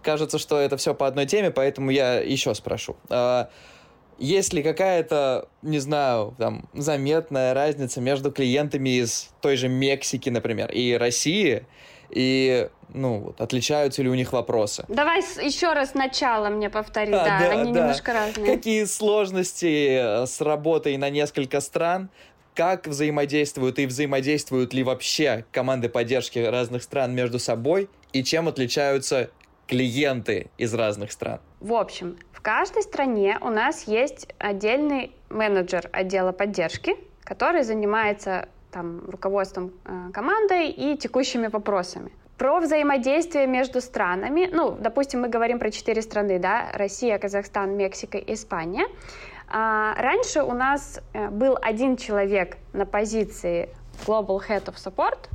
[0.08, 2.96] кажется, что это все по одной теме, поэтому я еще спрошу.
[3.10, 3.50] А,
[4.18, 10.72] есть ли какая-то, не знаю, там, заметная разница между клиентами из той же Мексики, например,
[10.72, 11.66] и России,
[12.10, 14.86] и, ну, вот, отличаются ли у них вопросы?
[14.88, 17.82] Давай еще раз начало мне повтори, а, да, да, они да.
[17.82, 18.56] немножко разные.
[18.56, 22.10] Какие сложности э, с работой на несколько стран,
[22.56, 29.32] как взаимодействуют и взаимодействуют ли вообще команды поддержки разных стран между собой, и чем отличаются
[29.68, 31.40] клиенты из разных стран?
[31.60, 39.02] В общем, в каждой стране у нас есть отдельный менеджер отдела поддержки, который занимается там,
[39.10, 42.12] руководством э, командой и текущими вопросами.
[42.38, 48.20] Про взаимодействие между странами, ну, допустим, мы говорим про четыре страны, да, Россия, Казахстан, Мексика
[48.20, 48.86] Испания.
[49.50, 53.70] А, раньше у нас э, был один человек на позиции
[54.06, 55.30] Global Head of Support,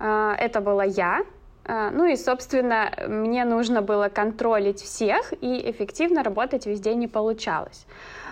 [0.00, 1.24] а, это была я,
[1.66, 7.86] ну и, собственно, мне нужно было контролить всех, и эффективно работать везде не получалось.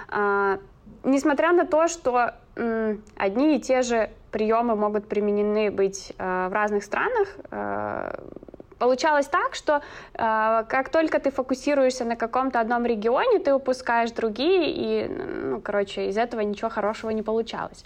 [0.08, 0.58] А,
[1.04, 2.34] несмотря на то, что
[3.16, 7.28] одни и те же приемы могут применены быть э, в разных странах,
[8.80, 9.82] получалось так, что
[10.14, 16.08] э, как только ты фокусируешься на каком-то одном регионе, ты упускаешь другие, и, ну, короче,
[16.08, 17.84] из этого ничего хорошего не получалось.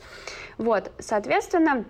[0.56, 1.84] Вот, соответственно,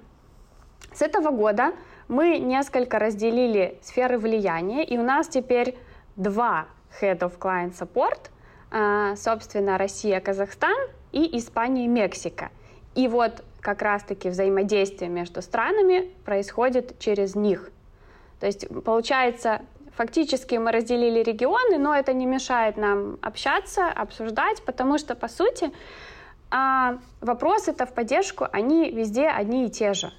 [0.93, 1.73] с этого года
[2.09, 5.77] мы несколько разделили сферы влияния, и у нас теперь
[6.17, 6.67] два
[7.01, 10.77] Head of Client Support, собственно, Россия, Казахстан
[11.13, 12.51] и Испания, Мексика.
[12.95, 17.71] И вот как раз-таки взаимодействие между странами происходит через них.
[18.41, 19.63] То есть получается,
[19.97, 25.71] фактически мы разделили регионы, но это не мешает нам общаться, обсуждать, потому что, по сути,
[26.51, 30.13] а, вопросы-то в поддержку, они везде одни и те же.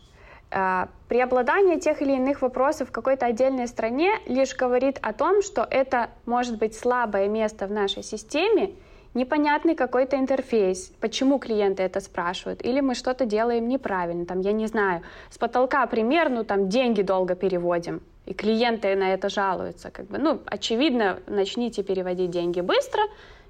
[0.51, 5.67] А, преобладание тех или иных вопросов в какой-то отдельной стране лишь говорит о том, что
[5.69, 8.71] это может быть слабое место в нашей системе,
[9.13, 14.67] непонятный какой-то интерфейс, почему клиенты это спрашивают, или мы что-то делаем неправильно, там, я не
[14.67, 20.05] знаю, с потолка пример, ну, там, деньги долго переводим, и клиенты на это жалуются, как
[20.07, 23.01] бы, ну, очевидно, начните переводить деньги быстро,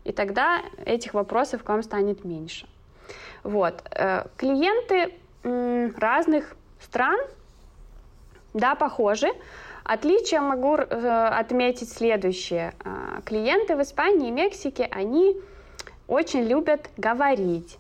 [0.03, 2.67] и тогда этих вопросов к вам станет меньше.
[3.43, 3.83] Вот.
[3.91, 5.13] Э, клиенты
[5.97, 6.55] разных
[6.85, 7.19] стран,
[8.53, 9.27] да, похожи.
[9.83, 12.73] Отличие могу э, отметить следующее.
[12.83, 15.35] Э, клиенты в Испании и Мексике, они
[16.07, 17.77] очень любят говорить.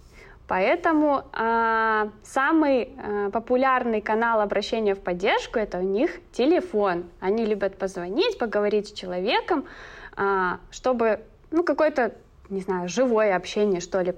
[0.47, 7.05] Поэтому э, самый э, популярный канал обращения в поддержку это у них телефон.
[7.19, 9.65] Они любят позвонить, поговорить с человеком,
[10.15, 12.13] э, чтобы ну какое-то
[12.49, 14.13] не знаю живое общение что ли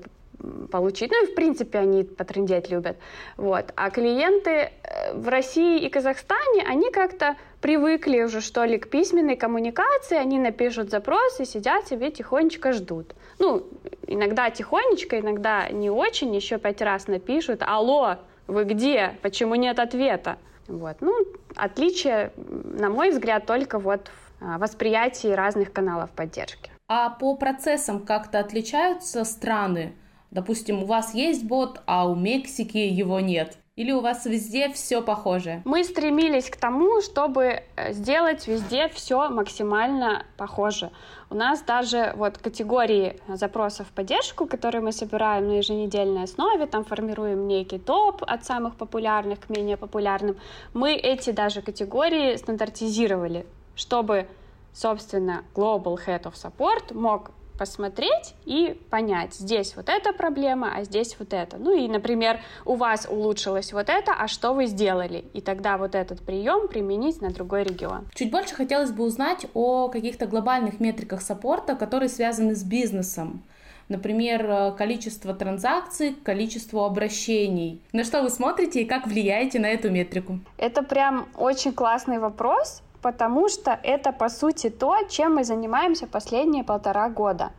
[0.72, 1.12] получить.
[1.12, 2.98] Ну и в принципе они потрендеть любят.
[3.38, 3.74] Вот.
[3.76, 9.36] А клиенты э, в России и Казахстане, они как-то привыкли уже, что ли, к письменной
[9.36, 13.16] коммуникации, они напишут запрос и сидят себе тихонечко ждут.
[13.40, 13.68] Ну,
[14.06, 19.18] иногда тихонечко, иногда не очень, еще пять раз напишут «Алло, вы где?
[19.22, 20.98] Почему нет ответа?» Вот.
[21.00, 21.14] Ну,
[21.56, 26.72] отличие, на мой взгляд, только вот в а, восприятии разных каналов поддержки.
[26.90, 29.96] А по процессам как-то отличаются страны?
[30.38, 33.58] Допустим, у вас есть бот, а у Мексики его нет.
[33.76, 35.64] Или у вас везде все похоже?
[35.66, 40.92] Мы стремились к тому, чтобы э, сделать везде все максимально похоже.
[41.32, 46.86] У нас даже вот категории запросов в поддержку, которые мы собираем на еженедельной основе, там
[46.86, 50.38] формируем некий топ от самых популярных к менее популярным,
[50.76, 54.28] мы эти даже категории стандартизировали, чтобы,
[54.72, 61.16] собственно, Global Head of Support мог посмотреть и понять, здесь вот эта проблема, а здесь
[61.20, 61.58] вот это.
[61.58, 65.26] Ну и, например, у вас улучшилось вот это, а что вы сделали?
[65.34, 68.08] И тогда вот этот прием применить на другой регион.
[68.14, 73.44] Чуть больше хотелось бы узнать о каких-то глобальных метриках саппорта, которые связаны с бизнесом.
[73.90, 77.82] Например, количество транзакций, количество обращений.
[77.94, 80.40] На что вы смотрите и как влияете на эту метрику?
[80.58, 86.66] Это прям очень классный вопрос, потому что это, по сути, то, чем мы занимаемся последние
[86.66, 87.52] полтора года.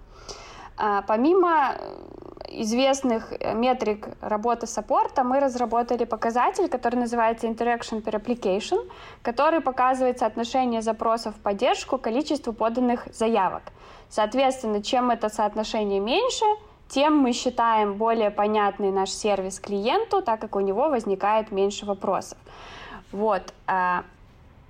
[0.77, 1.75] А, помимо
[2.49, 8.91] известных метрик работы саппорта, мы разработали показатель, который называется Interaction per Application,
[9.23, 13.63] который показывает соотношение запросов в поддержку количеству поданных заявок.
[14.11, 16.45] Соответственно, чем это соотношение меньше,
[16.89, 22.37] тем мы считаем более понятный наш сервис клиенту, так как у него возникает меньше вопросов.
[23.13, 23.55] Вот.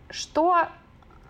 [0.08, 0.66] А, что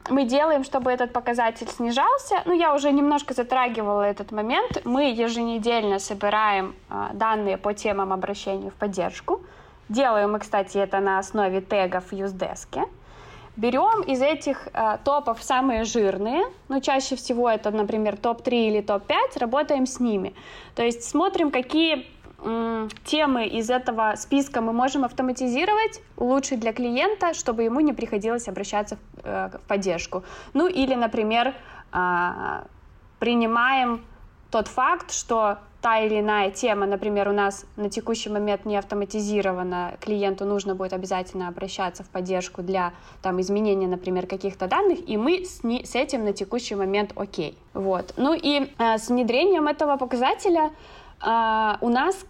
[0.09, 2.43] мы делаем, чтобы этот показатель снижался?
[2.45, 4.83] Ну, я уже немножко затрагивала этот момент.
[4.85, 9.43] Мы еженедельно собираем э, данные по темам обращения в поддержку.
[9.89, 12.89] Делаем мы, кстати, это на основе тегов в Usedesk.
[13.57, 19.39] Берем из этих э, топов самые жирные, ну, чаще всего это, например, топ-3 или топ-5,
[19.41, 20.33] работаем с ними.
[20.77, 22.07] То есть смотрим, какие
[23.05, 28.97] темы из этого списка мы можем автоматизировать, улучшить для клиента, чтобы ему не приходилось обращаться
[28.97, 30.23] в, э, поддержку.
[30.55, 31.55] Ну или, например,
[31.91, 32.65] а,
[33.19, 34.05] принимаем
[34.51, 39.97] тот факт, что та или иная тема, например, у нас на текущий момент не автоматизирована,
[40.01, 45.45] клиенту нужно будет обязательно обращаться в поддержку для там, изменения, например, каких-то данных, и мы
[45.45, 47.57] с, не, с этим на текущий момент окей.
[47.75, 48.15] Вот.
[48.17, 50.71] Ну и э, с внедрением этого показателя
[51.21, 52.25] у нас,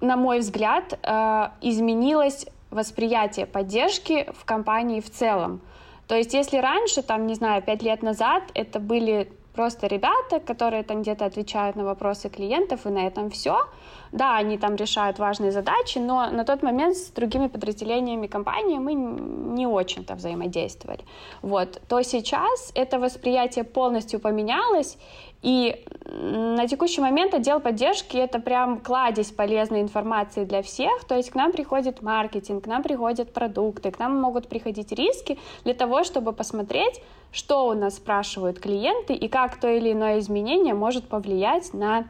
[0.00, 5.60] на мой взгляд, э, изменилось восприятие поддержки в компании в целом.
[6.06, 10.82] То есть если раньше, там, не знаю, пять лет назад это были просто ребята, которые
[10.82, 13.66] там где-то отвечают на вопросы клиентов, и на этом все.
[14.12, 18.94] Да, они там решают важные задачи, но на тот момент с другими подразделениями компании мы
[18.94, 21.04] не очень-то взаимодействовали.
[21.42, 21.80] Вот.
[21.88, 24.98] То сейчас это восприятие полностью поменялось,
[25.42, 31.04] и на текущий момент отдел поддержки— это прям кладезь полезной информации для всех.
[31.04, 35.38] То есть к нам приходит маркетинг, к нам приходят продукты, к нам могут приходить риски
[35.64, 37.00] для того, чтобы посмотреть,
[37.32, 42.04] что у нас спрашивают клиенты и как то или иное изменение может повлиять на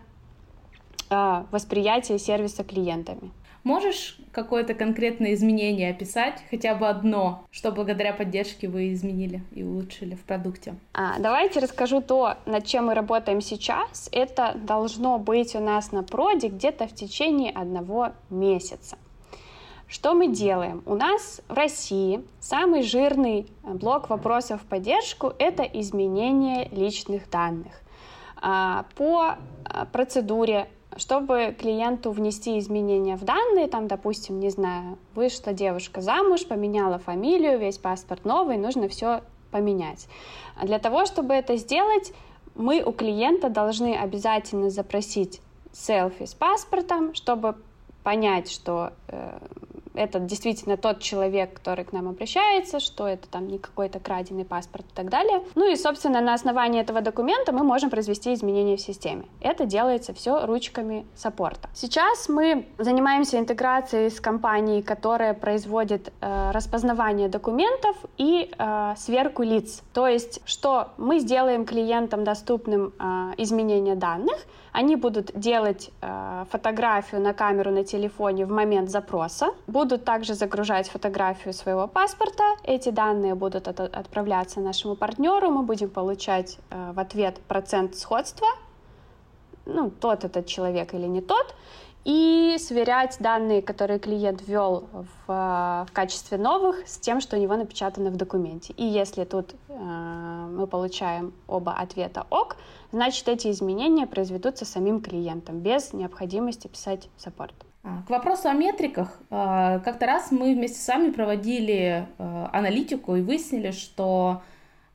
[1.10, 3.30] э, восприятие сервиса клиентами.
[3.62, 10.14] Можешь какое-то конкретное изменение описать, хотя бы одно, что благодаря поддержке вы изменили и улучшили
[10.14, 10.76] в продукте?
[10.94, 14.08] А, давайте расскажу то, над чем мы работаем сейчас.
[14.12, 18.96] Это должно быть у нас на проде где-то в течение одного месяца.
[19.90, 20.82] Что мы делаем?
[20.86, 27.72] У нас в России самый жирный блок вопросов в поддержку– это изменение личных данных.
[28.40, 29.34] А, по
[29.64, 36.46] а, процедуре чтобы клиенту внести изменения в данные, там, допустим, не знаю, вышла девушка замуж,
[36.46, 40.08] поменяла фамилию, весь паспорт новый, нужно все поменять.
[40.62, 42.12] Для того, чтобы это сделать,
[42.54, 45.40] мы у клиента должны обязательно запросить
[45.72, 47.56] селфи с паспортом, чтобы
[48.02, 49.38] понять, что э,
[49.94, 54.86] это действительно тот человек, который к нам обращается, что это там не какой-то краденый паспорт
[54.90, 55.42] и так далее.
[55.54, 59.24] Ну и, собственно, на основании этого документа мы можем произвести изменения в системе.
[59.40, 61.68] Это делается все ручками саппорта.
[61.74, 69.82] Сейчас мы занимаемся интеграцией с компанией, которая производит э, распознавание документов и э, сверку лиц.
[69.92, 74.36] То есть, что мы сделаем клиентам доступным э, изменение данных,
[74.72, 80.88] они будут делать э, фотографию на камеру на телефоне в момент запроса, будут также загружать
[80.88, 82.44] фотографию своего паспорта.
[82.64, 88.48] Эти данные будут от, отправляться нашему партнеру, мы будем получать э, в ответ процент сходства,
[89.66, 91.54] ну, тот этот человек или не тот,
[92.04, 97.56] и сверять данные, которые клиент ввел в, в качестве новых, с тем, что у него
[97.56, 98.72] напечатано в документе.
[98.76, 99.74] И если тут э,
[100.50, 102.56] мы получаем оба ответа ок,
[102.92, 107.54] значит эти изменения произведутся самим клиентом без необходимости писать саппорт.
[107.82, 109.18] А, к вопросу о метриках.
[109.30, 114.42] А, как-то раз мы вместе с вами проводили э, аналитику и выяснили, что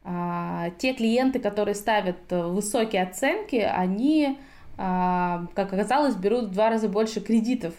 [0.04, 4.38] а, те клиенты, которые ставят высокие оценки, они
[4.78, 7.74] как оказалось, берут в два раза больше кредитов.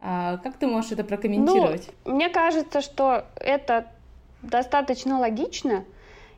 [0.00, 1.88] А, как ты можешь это прокомментировать?
[2.04, 3.86] Ну, мне кажется, что это
[4.42, 5.84] достаточно логично.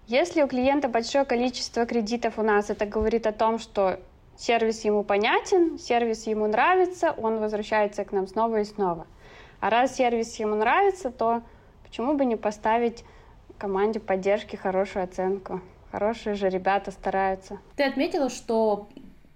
[0.07, 3.99] Если у клиента большое количество кредитов у нас, это говорит о том, что
[4.37, 9.07] сервис ему понятен, сервис ему нравится, он возвращается к нам снова и снова.
[9.61, 11.43] А раз сервис ему нравится, то
[11.85, 13.03] почему бы не поставить
[13.57, 15.63] команде поддержки хорошую оценку?
[15.91, 17.59] Хорошие же ребята стараются.
[17.77, 18.89] Ты отметила, что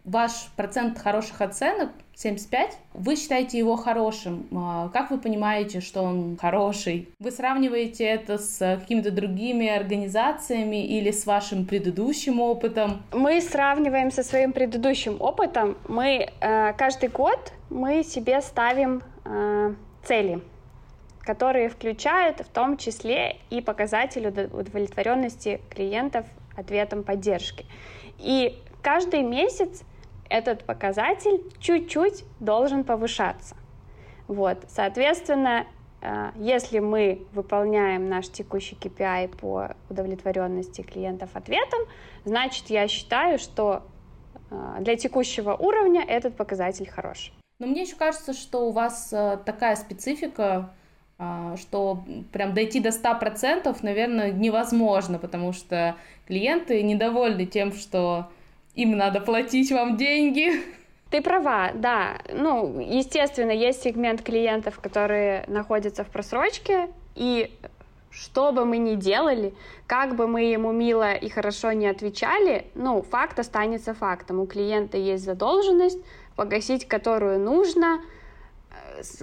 [0.08, 4.48] ваш процент хороших оценок 75, вы считаете его хорошим.
[4.52, 7.08] А, как вы понимаете, что он хороший?
[7.18, 13.02] Вы сравниваете это с какими-то другими организациями или с вашим предыдущим опытом?
[13.12, 15.76] Мы сравниваем со своим предыдущим опытом.
[15.86, 20.40] Мы э, каждый год мы себе ставим э, цели
[21.20, 26.24] которые включают в том числе и показатель удовлетворенности клиентов
[26.56, 27.66] ответом поддержки.
[28.18, 29.82] И каждый месяц
[30.28, 33.56] этот показатель чуть-чуть должен повышаться.
[34.26, 35.66] Вот, соответственно,
[36.02, 41.80] э, если мы выполняем наш текущий KPI по удовлетворенности клиентов ответом,
[42.24, 43.82] значит, я считаю, что
[44.50, 47.32] э, для текущего уровня этот показатель хороший.
[47.58, 50.70] Но мне еще кажется, что у вас э, такая специфика,
[51.56, 55.96] что прям дойти до 100%, наверное, невозможно, потому что
[56.28, 58.28] клиенты недовольны тем, что
[58.78, 60.62] им надо платить вам деньги.
[61.10, 62.18] Ты права, да.
[62.32, 67.50] Ну, естественно, есть сегмент клиентов, которые находятся в просрочке, и
[68.10, 69.52] что бы мы ни делали,
[69.86, 74.38] как бы мы ему мило и хорошо не отвечали, ну, факт останется фактом.
[74.38, 75.98] У клиента есть задолженность,
[76.36, 78.00] погасить которую нужно.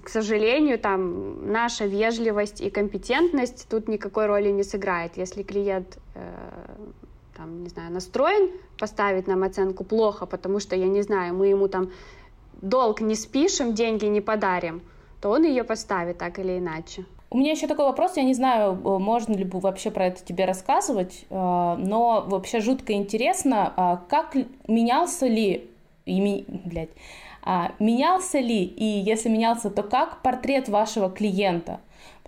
[0.04, 5.18] К сожалению, там наша вежливость и компетентность тут никакой роли не сыграет.
[5.18, 6.22] Если клиент э,
[7.36, 11.68] там, не знаю, настроен поставить нам оценку плохо, потому что, я не знаю, мы ему
[11.68, 11.92] там
[12.62, 14.82] долг не спишем, деньги не подарим,
[15.22, 17.06] то он ее поставит так или иначе.
[17.30, 21.26] У меня еще такой вопрос, я не знаю, можно ли вообще про это тебе рассказывать,
[21.30, 24.36] э, но вообще жутко интересно, а как
[24.68, 25.70] менялся ли,
[26.06, 26.92] блядь,
[27.44, 31.80] а менялся ли, и если менялся, то как портрет вашего клиента?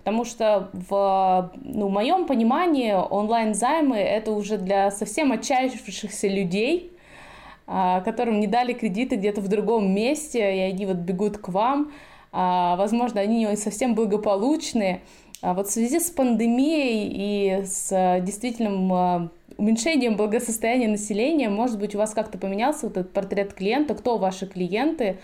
[0.08, 6.92] Потому что в ну, моем понимании онлайн-займы это уже для совсем отчаявшихся людей,
[7.66, 11.92] а, которым не дали кредиты где-то в другом месте, и они вот бегут к вам.
[12.32, 15.02] А, возможно, они не совсем благополучные.
[15.42, 21.98] А вот в связи с пандемией и с действительным уменьшением благосостояния населения, может быть, у
[21.98, 25.18] вас как-то поменялся вот этот портрет клиента, кто ваши клиенты,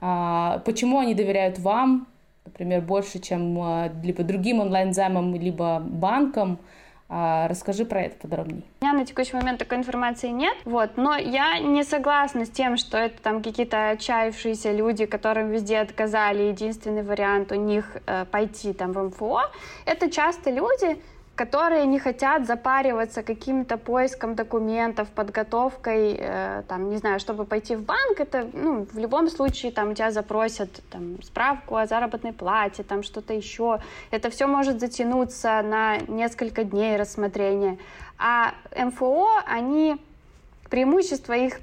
[0.00, 2.08] почему они доверяют вам,
[2.54, 6.58] например, больше, чем либо другим онлайн-займам, либо банкам,
[7.06, 8.62] а, расскажи про это подробнее.
[8.80, 12.78] У меня на текущий момент такой информации нет, вот, но я не согласна с тем,
[12.78, 18.72] что это там какие-то отчаявшиеся люди, которым везде отказали, единственный вариант у них э, пойти
[18.72, 19.42] там в МФО.
[19.84, 20.98] Это часто люди,
[21.34, 27.82] которые не хотят запариваться каким-то поиском документов, подготовкой, э, там, не знаю, чтобы пойти в
[27.82, 33.02] банк, это, ну, в любом случае, там, тебя запросят, там, справку о заработной плате, там,
[33.02, 33.80] что-то еще.
[34.12, 37.78] Это все может затянуться на несколько дней рассмотрения.
[38.16, 39.96] А МФО, они,
[40.70, 41.58] преимущество их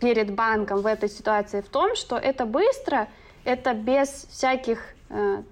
[0.00, 3.08] перед банком в этой ситуации в том, что это быстро,
[3.44, 5.42] это без всяких э,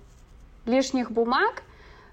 [0.67, 1.63] лишних бумаг,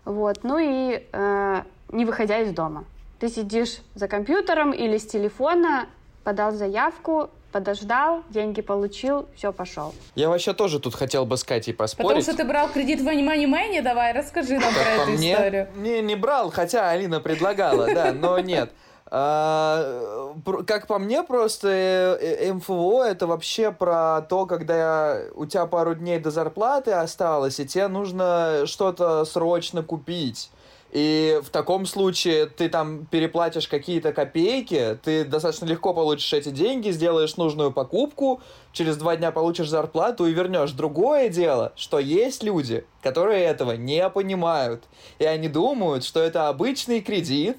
[0.06, 0.44] вот.
[0.44, 2.86] Ну и э, не выходя из дома.
[3.20, 5.88] Ты сидишь за компьютером или с телефона,
[6.24, 9.94] подал заявку, подождал, деньги получил, все, пошел.
[10.16, 12.08] Я вообще тоже тут хотел бы с Катей поспорить.
[12.08, 15.68] Потому что ты брал кредит в Money Money, давай, расскажи нам про эту историю.
[15.76, 18.72] Не, не брал, хотя Алина предлагала, да, но нет.
[19.14, 20.34] А,
[20.66, 25.96] как по мне, просто э, э, МФО это вообще про то, когда у тебя пару
[25.96, 30.50] дней до зарплаты осталось, и тебе нужно что-то срочно купить.
[30.92, 36.90] И в таком случае ты там переплатишь какие-то копейки, ты достаточно легко получишь эти деньги,
[36.92, 38.42] сделаешь нужную покупку,
[38.72, 40.72] через два дня получишь зарплату и вернешь.
[40.72, 44.86] Другое дело, что есть люди, которые этого не понимают.
[45.20, 47.58] И они думают, что это обычный кредит,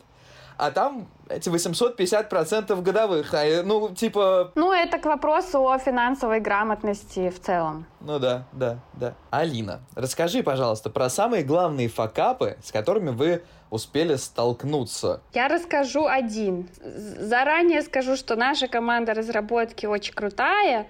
[0.58, 3.34] а там эти 850% годовых.
[3.34, 4.52] А, ну, типа...
[4.54, 7.86] Ну, это к вопросу о финансовой грамотности в целом.
[8.00, 9.14] Ну да, да, да.
[9.30, 15.22] Алина, расскажи, пожалуйста, про самые главные факапы, с которыми вы успели столкнуться?
[15.32, 16.68] Я расскажу один.
[16.82, 20.86] Заранее скажу, что наша команда разработки очень крутая,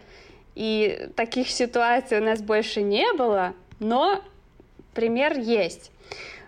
[0.54, 4.20] и таких ситуаций у нас больше не было, но
[4.94, 5.92] пример есть.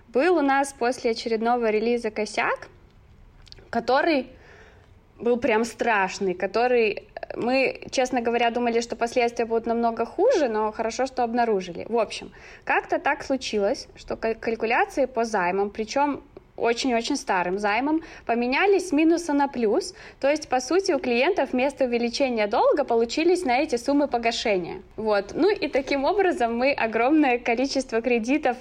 [0.09, 2.69] Был у нас после очередного релиза косяк,
[3.75, 4.27] который
[5.19, 11.07] был прям страшный, который мы, честно говоря, думали, что последствия будут намного хуже, но хорошо,
[11.07, 11.85] что обнаружили.
[11.89, 12.31] В общем,
[12.65, 16.23] как-то так случилось, что калькуляции по займам, причем
[16.57, 21.87] очень-очень старым займом, поменялись с минуса на плюс, то есть, по сути, у клиентов вместо
[21.87, 24.83] увеличения долга получились на эти суммы погашения.
[24.97, 25.33] Вот.
[25.35, 28.57] Ну и таким образом мы огромное количество кредитов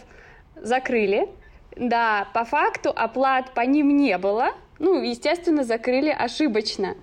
[0.56, 1.30] закрыли.
[1.76, 6.96] Да, по факту оплат по ним не было, ну, естественно, закрыли ошибочно.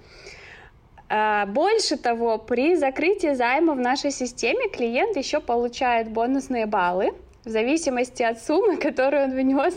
[1.09, 7.13] А, больше того, при закрытии займа в нашей системе клиент еще получает бонусные баллы
[7.45, 9.75] в зависимости от суммы, которую он внес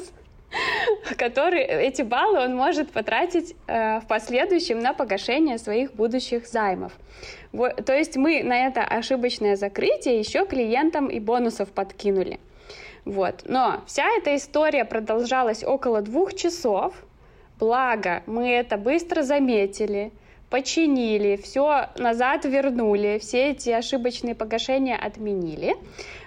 [1.17, 6.93] которые эти баллы он может потратить э, в последующем на погашение своих будущих займов.
[7.51, 12.39] Вот, то есть мы на это ошибочное закрытие еще клиентам и бонусов подкинули.
[13.05, 13.43] Вот.
[13.45, 16.93] Но вся эта история продолжалась около двух часов,
[17.63, 20.11] Благо, мы это быстро заметили,
[20.49, 25.77] починили, все назад вернули, все эти ошибочные погашения отменили.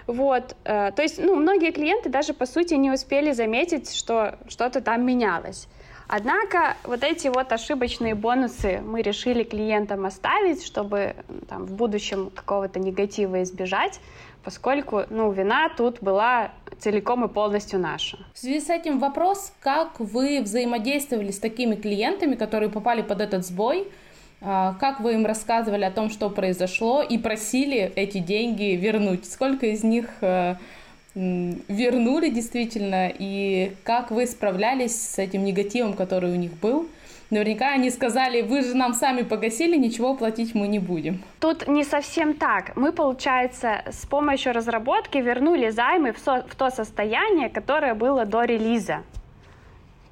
[0.07, 4.81] Вот, э, то есть, ну, многие клиенты даже, по сути, не успели заметить, что что-то
[4.81, 5.67] там менялось.
[6.07, 11.17] Однако вот эти вот ошибочные бонусы мы решили клиентам оставить, чтобы
[11.47, 13.99] там, в будущем какого-то негатива избежать
[14.47, 18.17] поскольку ну, вина тут была целиком и полностью наша.
[18.33, 23.45] В связи с этим вопрос, как вы взаимодействовали с такими клиентами, которые попали под этот
[23.45, 23.87] сбой,
[24.39, 29.25] а, как вы им рассказывали о том, что произошло, и просили эти деньги вернуть?
[29.25, 30.55] Сколько из них э,
[31.15, 36.87] вернули действительно, и как вы справлялись с этим негативом, который у них был?
[37.29, 41.21] Наверняка они сказали, вы же нам сами погасили, ничего платить мы не будем.
[41.39, 42.75] Тут не совсем так.
[42.77, 48.45] Мы, получается, с помощью разработки вернули займы в, со- в то состояние, которое было до
[48.45, 49.03] релиза.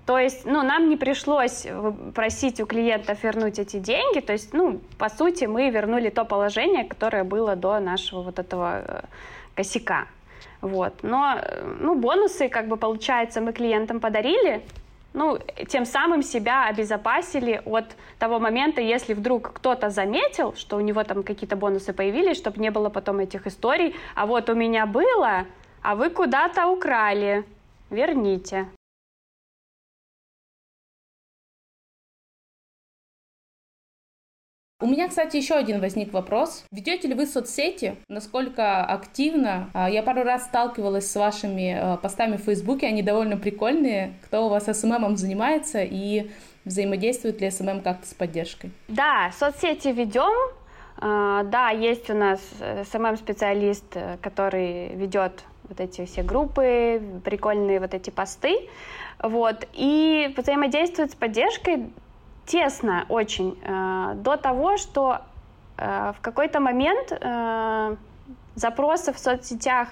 [0.05, 1.66] То есть, ну, нам не пришлось
[2.13, 4.20] просить у клиентов вернуть эти деньги.
[4.20, 8.84] То есть, ну, по сути, мы вернули то положение, которое было до нашего вот этого
[8.86, 9.01] э,
[9.55, 10.05] косяка.
[10.61, 10.93] Вот.
[11.01, 14.61] Но, э, ну, бонусы, как бы, получается, мы клиентам подарили,
[15.16, 21.03] ну, тем самым себя обезопасили от того момента, если вдруг кто-то заметил, что у него
[21.03, 25.45] там какие-то бонусы появились, чтобы не было потом этих историй, а вот у меня было,
[25.82, 27.45] а вы куда-то украли,
[27.89, 28.68] верните.
[34.86, 36.63] У меня, кстати, еще один возник вопрос.
[36.69, 37.95] Ведете ли вы соцсети?
[38.07, 39.71] Насколько активно?
[39.73, 44.13] А, я пару раз сталкивалась с вашими а, постами в Фейсбуке, они довольно прикольные.
[44.25, 46.29] Кто у вас СММом занимается и
[46.65, 48.69] взаимодействует ли СММ как-то с поддержкой?
[48.88, 50.53] Да, соцсети ведем.
[50.99, 52.39] А, да, есть у нас
[52.91, 58.69] СММ-специалист, э, который ведет вот эти все группы, прикольные вот эти посты.
[59.17, 59.67] Вот.
[59.73, 61.88] И взаимодействует с поддержкой
[62.46, 65.22] тесно очень, э, до того, что
[65.78, 67.96] э, в какой-то момент э,
[68.56, 69.89] запросов в соцсетях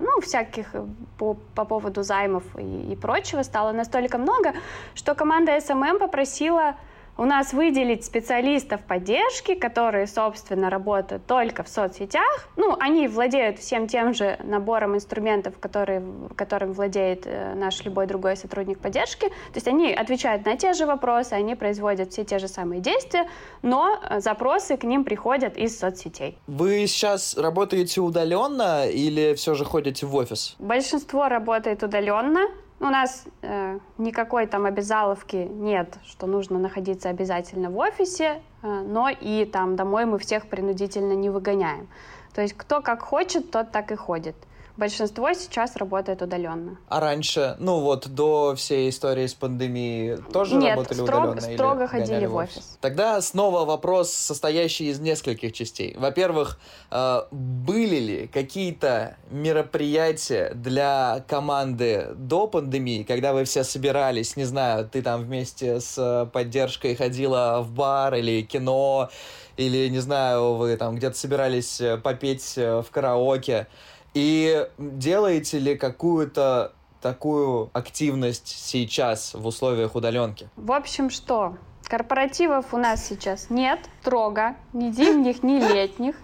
[0.00, 0.74] ну, всяких
[1.18, 4.52] по, по поводу займов и, и прочего стало настолько много,
[4.94, 6.74] что команда SMM попросила
[7.18, 12.48] у нас выделить специалистов поддержки, которые, собственно, работают только в соцсетях.
[12.56, 16.02] Ну, они владеют всем тем же набором инструментов, которые,
[16.36, 19.28] которым владеет э, наш любой другой сотрудник поддержки.
[19.28, 23.28] То есть они отвечают на те же вопросы, они производят все те же самые действия,
[23.62, 26.38] но э, запросы к ним приходят из соцсетей.
[26.46, 30.54] Вы сейчас работаете удаленно или все же ходите в офис?
[30.60, 32.42] Большинство работает удаленно.
[32.80, 39.08] У нас э, никакой там обязаловки нет, что нужно находиться обязательно в офисе, э, но
[39.08, 41.88] и там домой мы всех принудительно не выгоняем.
[42.34, 44.36] То есть кто как хочет, тот так и ходит
[44.78, 46.78] большинство сейчас работает удаленно.
[46.88, 51.54] А раньше, ну вот до всей истории с пандемией, тоже Нет, работали строго, удаленно?
[51.54, 52.56] строго или ходили в офис?
[52.56, 52.78] офис.
[52.80, 55.94] Тогда снова вопрос, состоящий из нескольких частей.
[55.98, 56.58] Во-первых,
[56.90, 64.88] э, были ли какие-то мероприятия для команды до пандемии, когда вы все собирались, не знаю,
[64.88, 69.10] ты там вместе с поддержкой ходила в бар или кино,
[69.56, 73.66] или, не знаю, вы там где-то собирались э, попеть э, в караоке,
[74.14, 80.48] и делаете ли какую-то такую активность сейчас в условиях удаленки?
[80.56, 81.56] В общем, что?
[81.84, 86.16] Корпоративов у нас сейчас нет, строго, ни зимних, ни летних.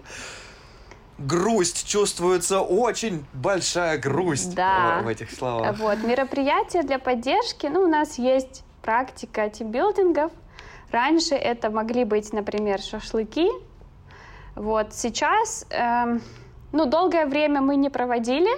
[1.17, 4.99] Грусть чувствуется, очень большая грусть да.
[5.01, 5.79] в, в этих словах.
[5.79, 10.31] Вот, мероприятия для поддержки, ну, у нас есть практика тимбилдингов.
[10.91, 13.49] Раньше это могли быть, например, шашлыки.
[14.55, 16.21] Вот сейчас эм,
[16.75, 18.49] ну, долгое время мы не проводили,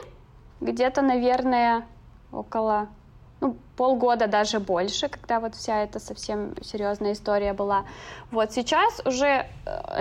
[0.60, 1.86] где-то, наверное,
[2.32, 2.88] около
[3.40, 7.86] ну, полгода даже больше, когда вот вся эта совсем серьезная история была.
[8.32, 9.46] Вот сейчас уже э,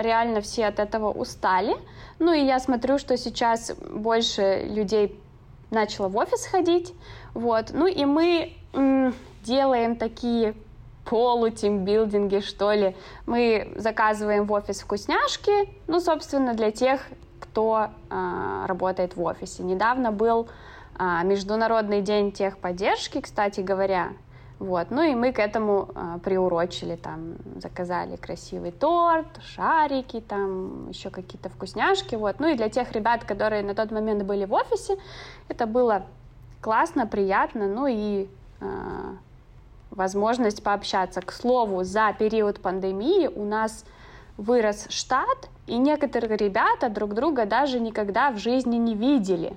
[0.01, 1.75] реально все от этого устали.
[2.17, 5.15] Ну и я смотрю, что сейчас больше людей
[5.69, 6.95] начало в офис ходить.
[7.35, 7.67] Вот.
[7.71, 9.13] Ну и мы м,
[9.43, 10.55] делаем такие
[11.05, 12.95] полутимбилдинги, что ли.
[13.27, 17.01] Мы заказываем в офис вкусняшки, ну, собственно, для тех
[17.57, 19.63] кто э, работает в офисе.
[19.63, 20.47] Недавно был
[20.99, 24.09] э, Международный день техподдержки, кстати говоря.
[24.59, 24.91] Вот.
[24.91, 31.49] Ну и мы к этому э, приурочили, там, заказали красивый торт, шарики, там, еще какие-то
[31.49, 32.35] вкусняшки, вот.
[32.39, 34.95] Ну и для тех ребят, которые на тот момент были в офисе,
[35.47, 36.03] это было
[36.61, 38.27] классно, приятно, ну и
[38.61, 38.67] э,
[39.89, 41.21] возможность пообщаться.
[41.21, 43.83] К слову, за период пандемии у нас
[44.37, 49.53] вырос штат, и некоторые ребята друг друга даже никогда в жизни не видели.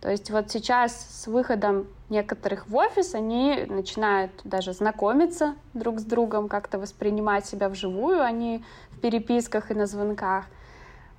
[0.00, 6.04] То есть вот сейчас с выходом некоторых в офис они начинают даже знакомиться друг с
[6.04, 10.44] другом, как-то воспринимать себя вживую, а не в переписках и на звонках.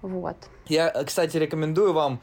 [0.04, 0.38] Вот.
[0.68, 2.20] Я, кстати, рекомендую вам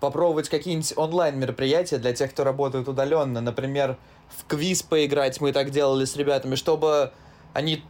[0.00, 3.40] попробовать какие-нибудь онлайн-мероприятия для тех, кто работает удаленно.
[3.40, 3.96] Например,
[4.28, 7.12] в квиз поиграть мы так делали с ребятами, чтобы
[7.54, 7.82] они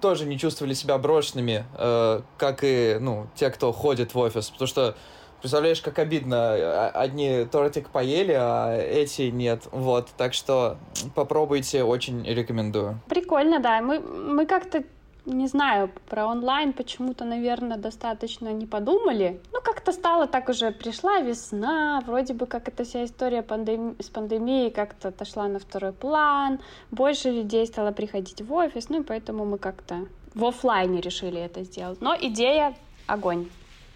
[0.00, 4.50] тоже не чувствовали себя брошенными, э, как и ну, те, кто ходит в офис.
[4.50, 4.94] Потому что
[5.42, 6.36] Представляешь, как обидно.
[6.36, 9.66] А, одни тортик поели, а эти нет.
[9.72, 10.08] Вот.
[10.16, 10.76] Так что
[11.16, 13.00] попробуйте, очень рекомендую.
[13.08, 13.80] Прикольно, да.
[13.80, 14.84] Мы, мы как-то
[15.26, 19.40] не знаю, про онлайн почему-то, наверное, достаточно не подумали.
[19.52, 23.94] Ну, как-то стало так уже, пришла весна, вроде бы как эта вся история пандеми...
[24.02, 26.60] с пандемией как-то отошла на второй план,
[26.90, 31.62] больше людей стало приходить в офис, ну и поэтому мы как-то в офлайне решили это
[31.62, 32.00] сделать.
[32.00, 32.74] Но идея
[33.06, 33.48] огонь.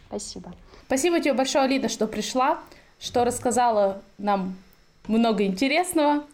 [0.09, 0.53] Спасибо.
[0.87, 2.61] Спасибо тебе большое, Лида, что пришла,
[3.01, 4.57] что рассказала нам
[5.09, 6.24] много интересного.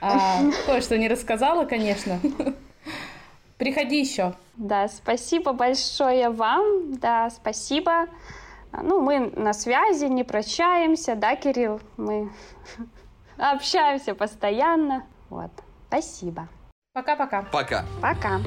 [0.00, 2.18] А, кое-что не рассказала, конечно.
[3.64, 4.34] Приходи еще.
[4.56, 6.96] Да, спасибо большое вам.
[6.98, 8.08] Да, спасибо.
[8.72, 11.80] Ну, мы на связи, не прощаемся, да, Кирилл?
[11.96, 12.30] Мы
[13.38, 15.06] общаемся постоянно.
[15.30, 15.50] Вот.
[15.88, 16.46] Спасибо.
[16.92, 17.46] Пока-пока.
[17.50, 17.86] Пока.
[18.02, 18.40] Пока.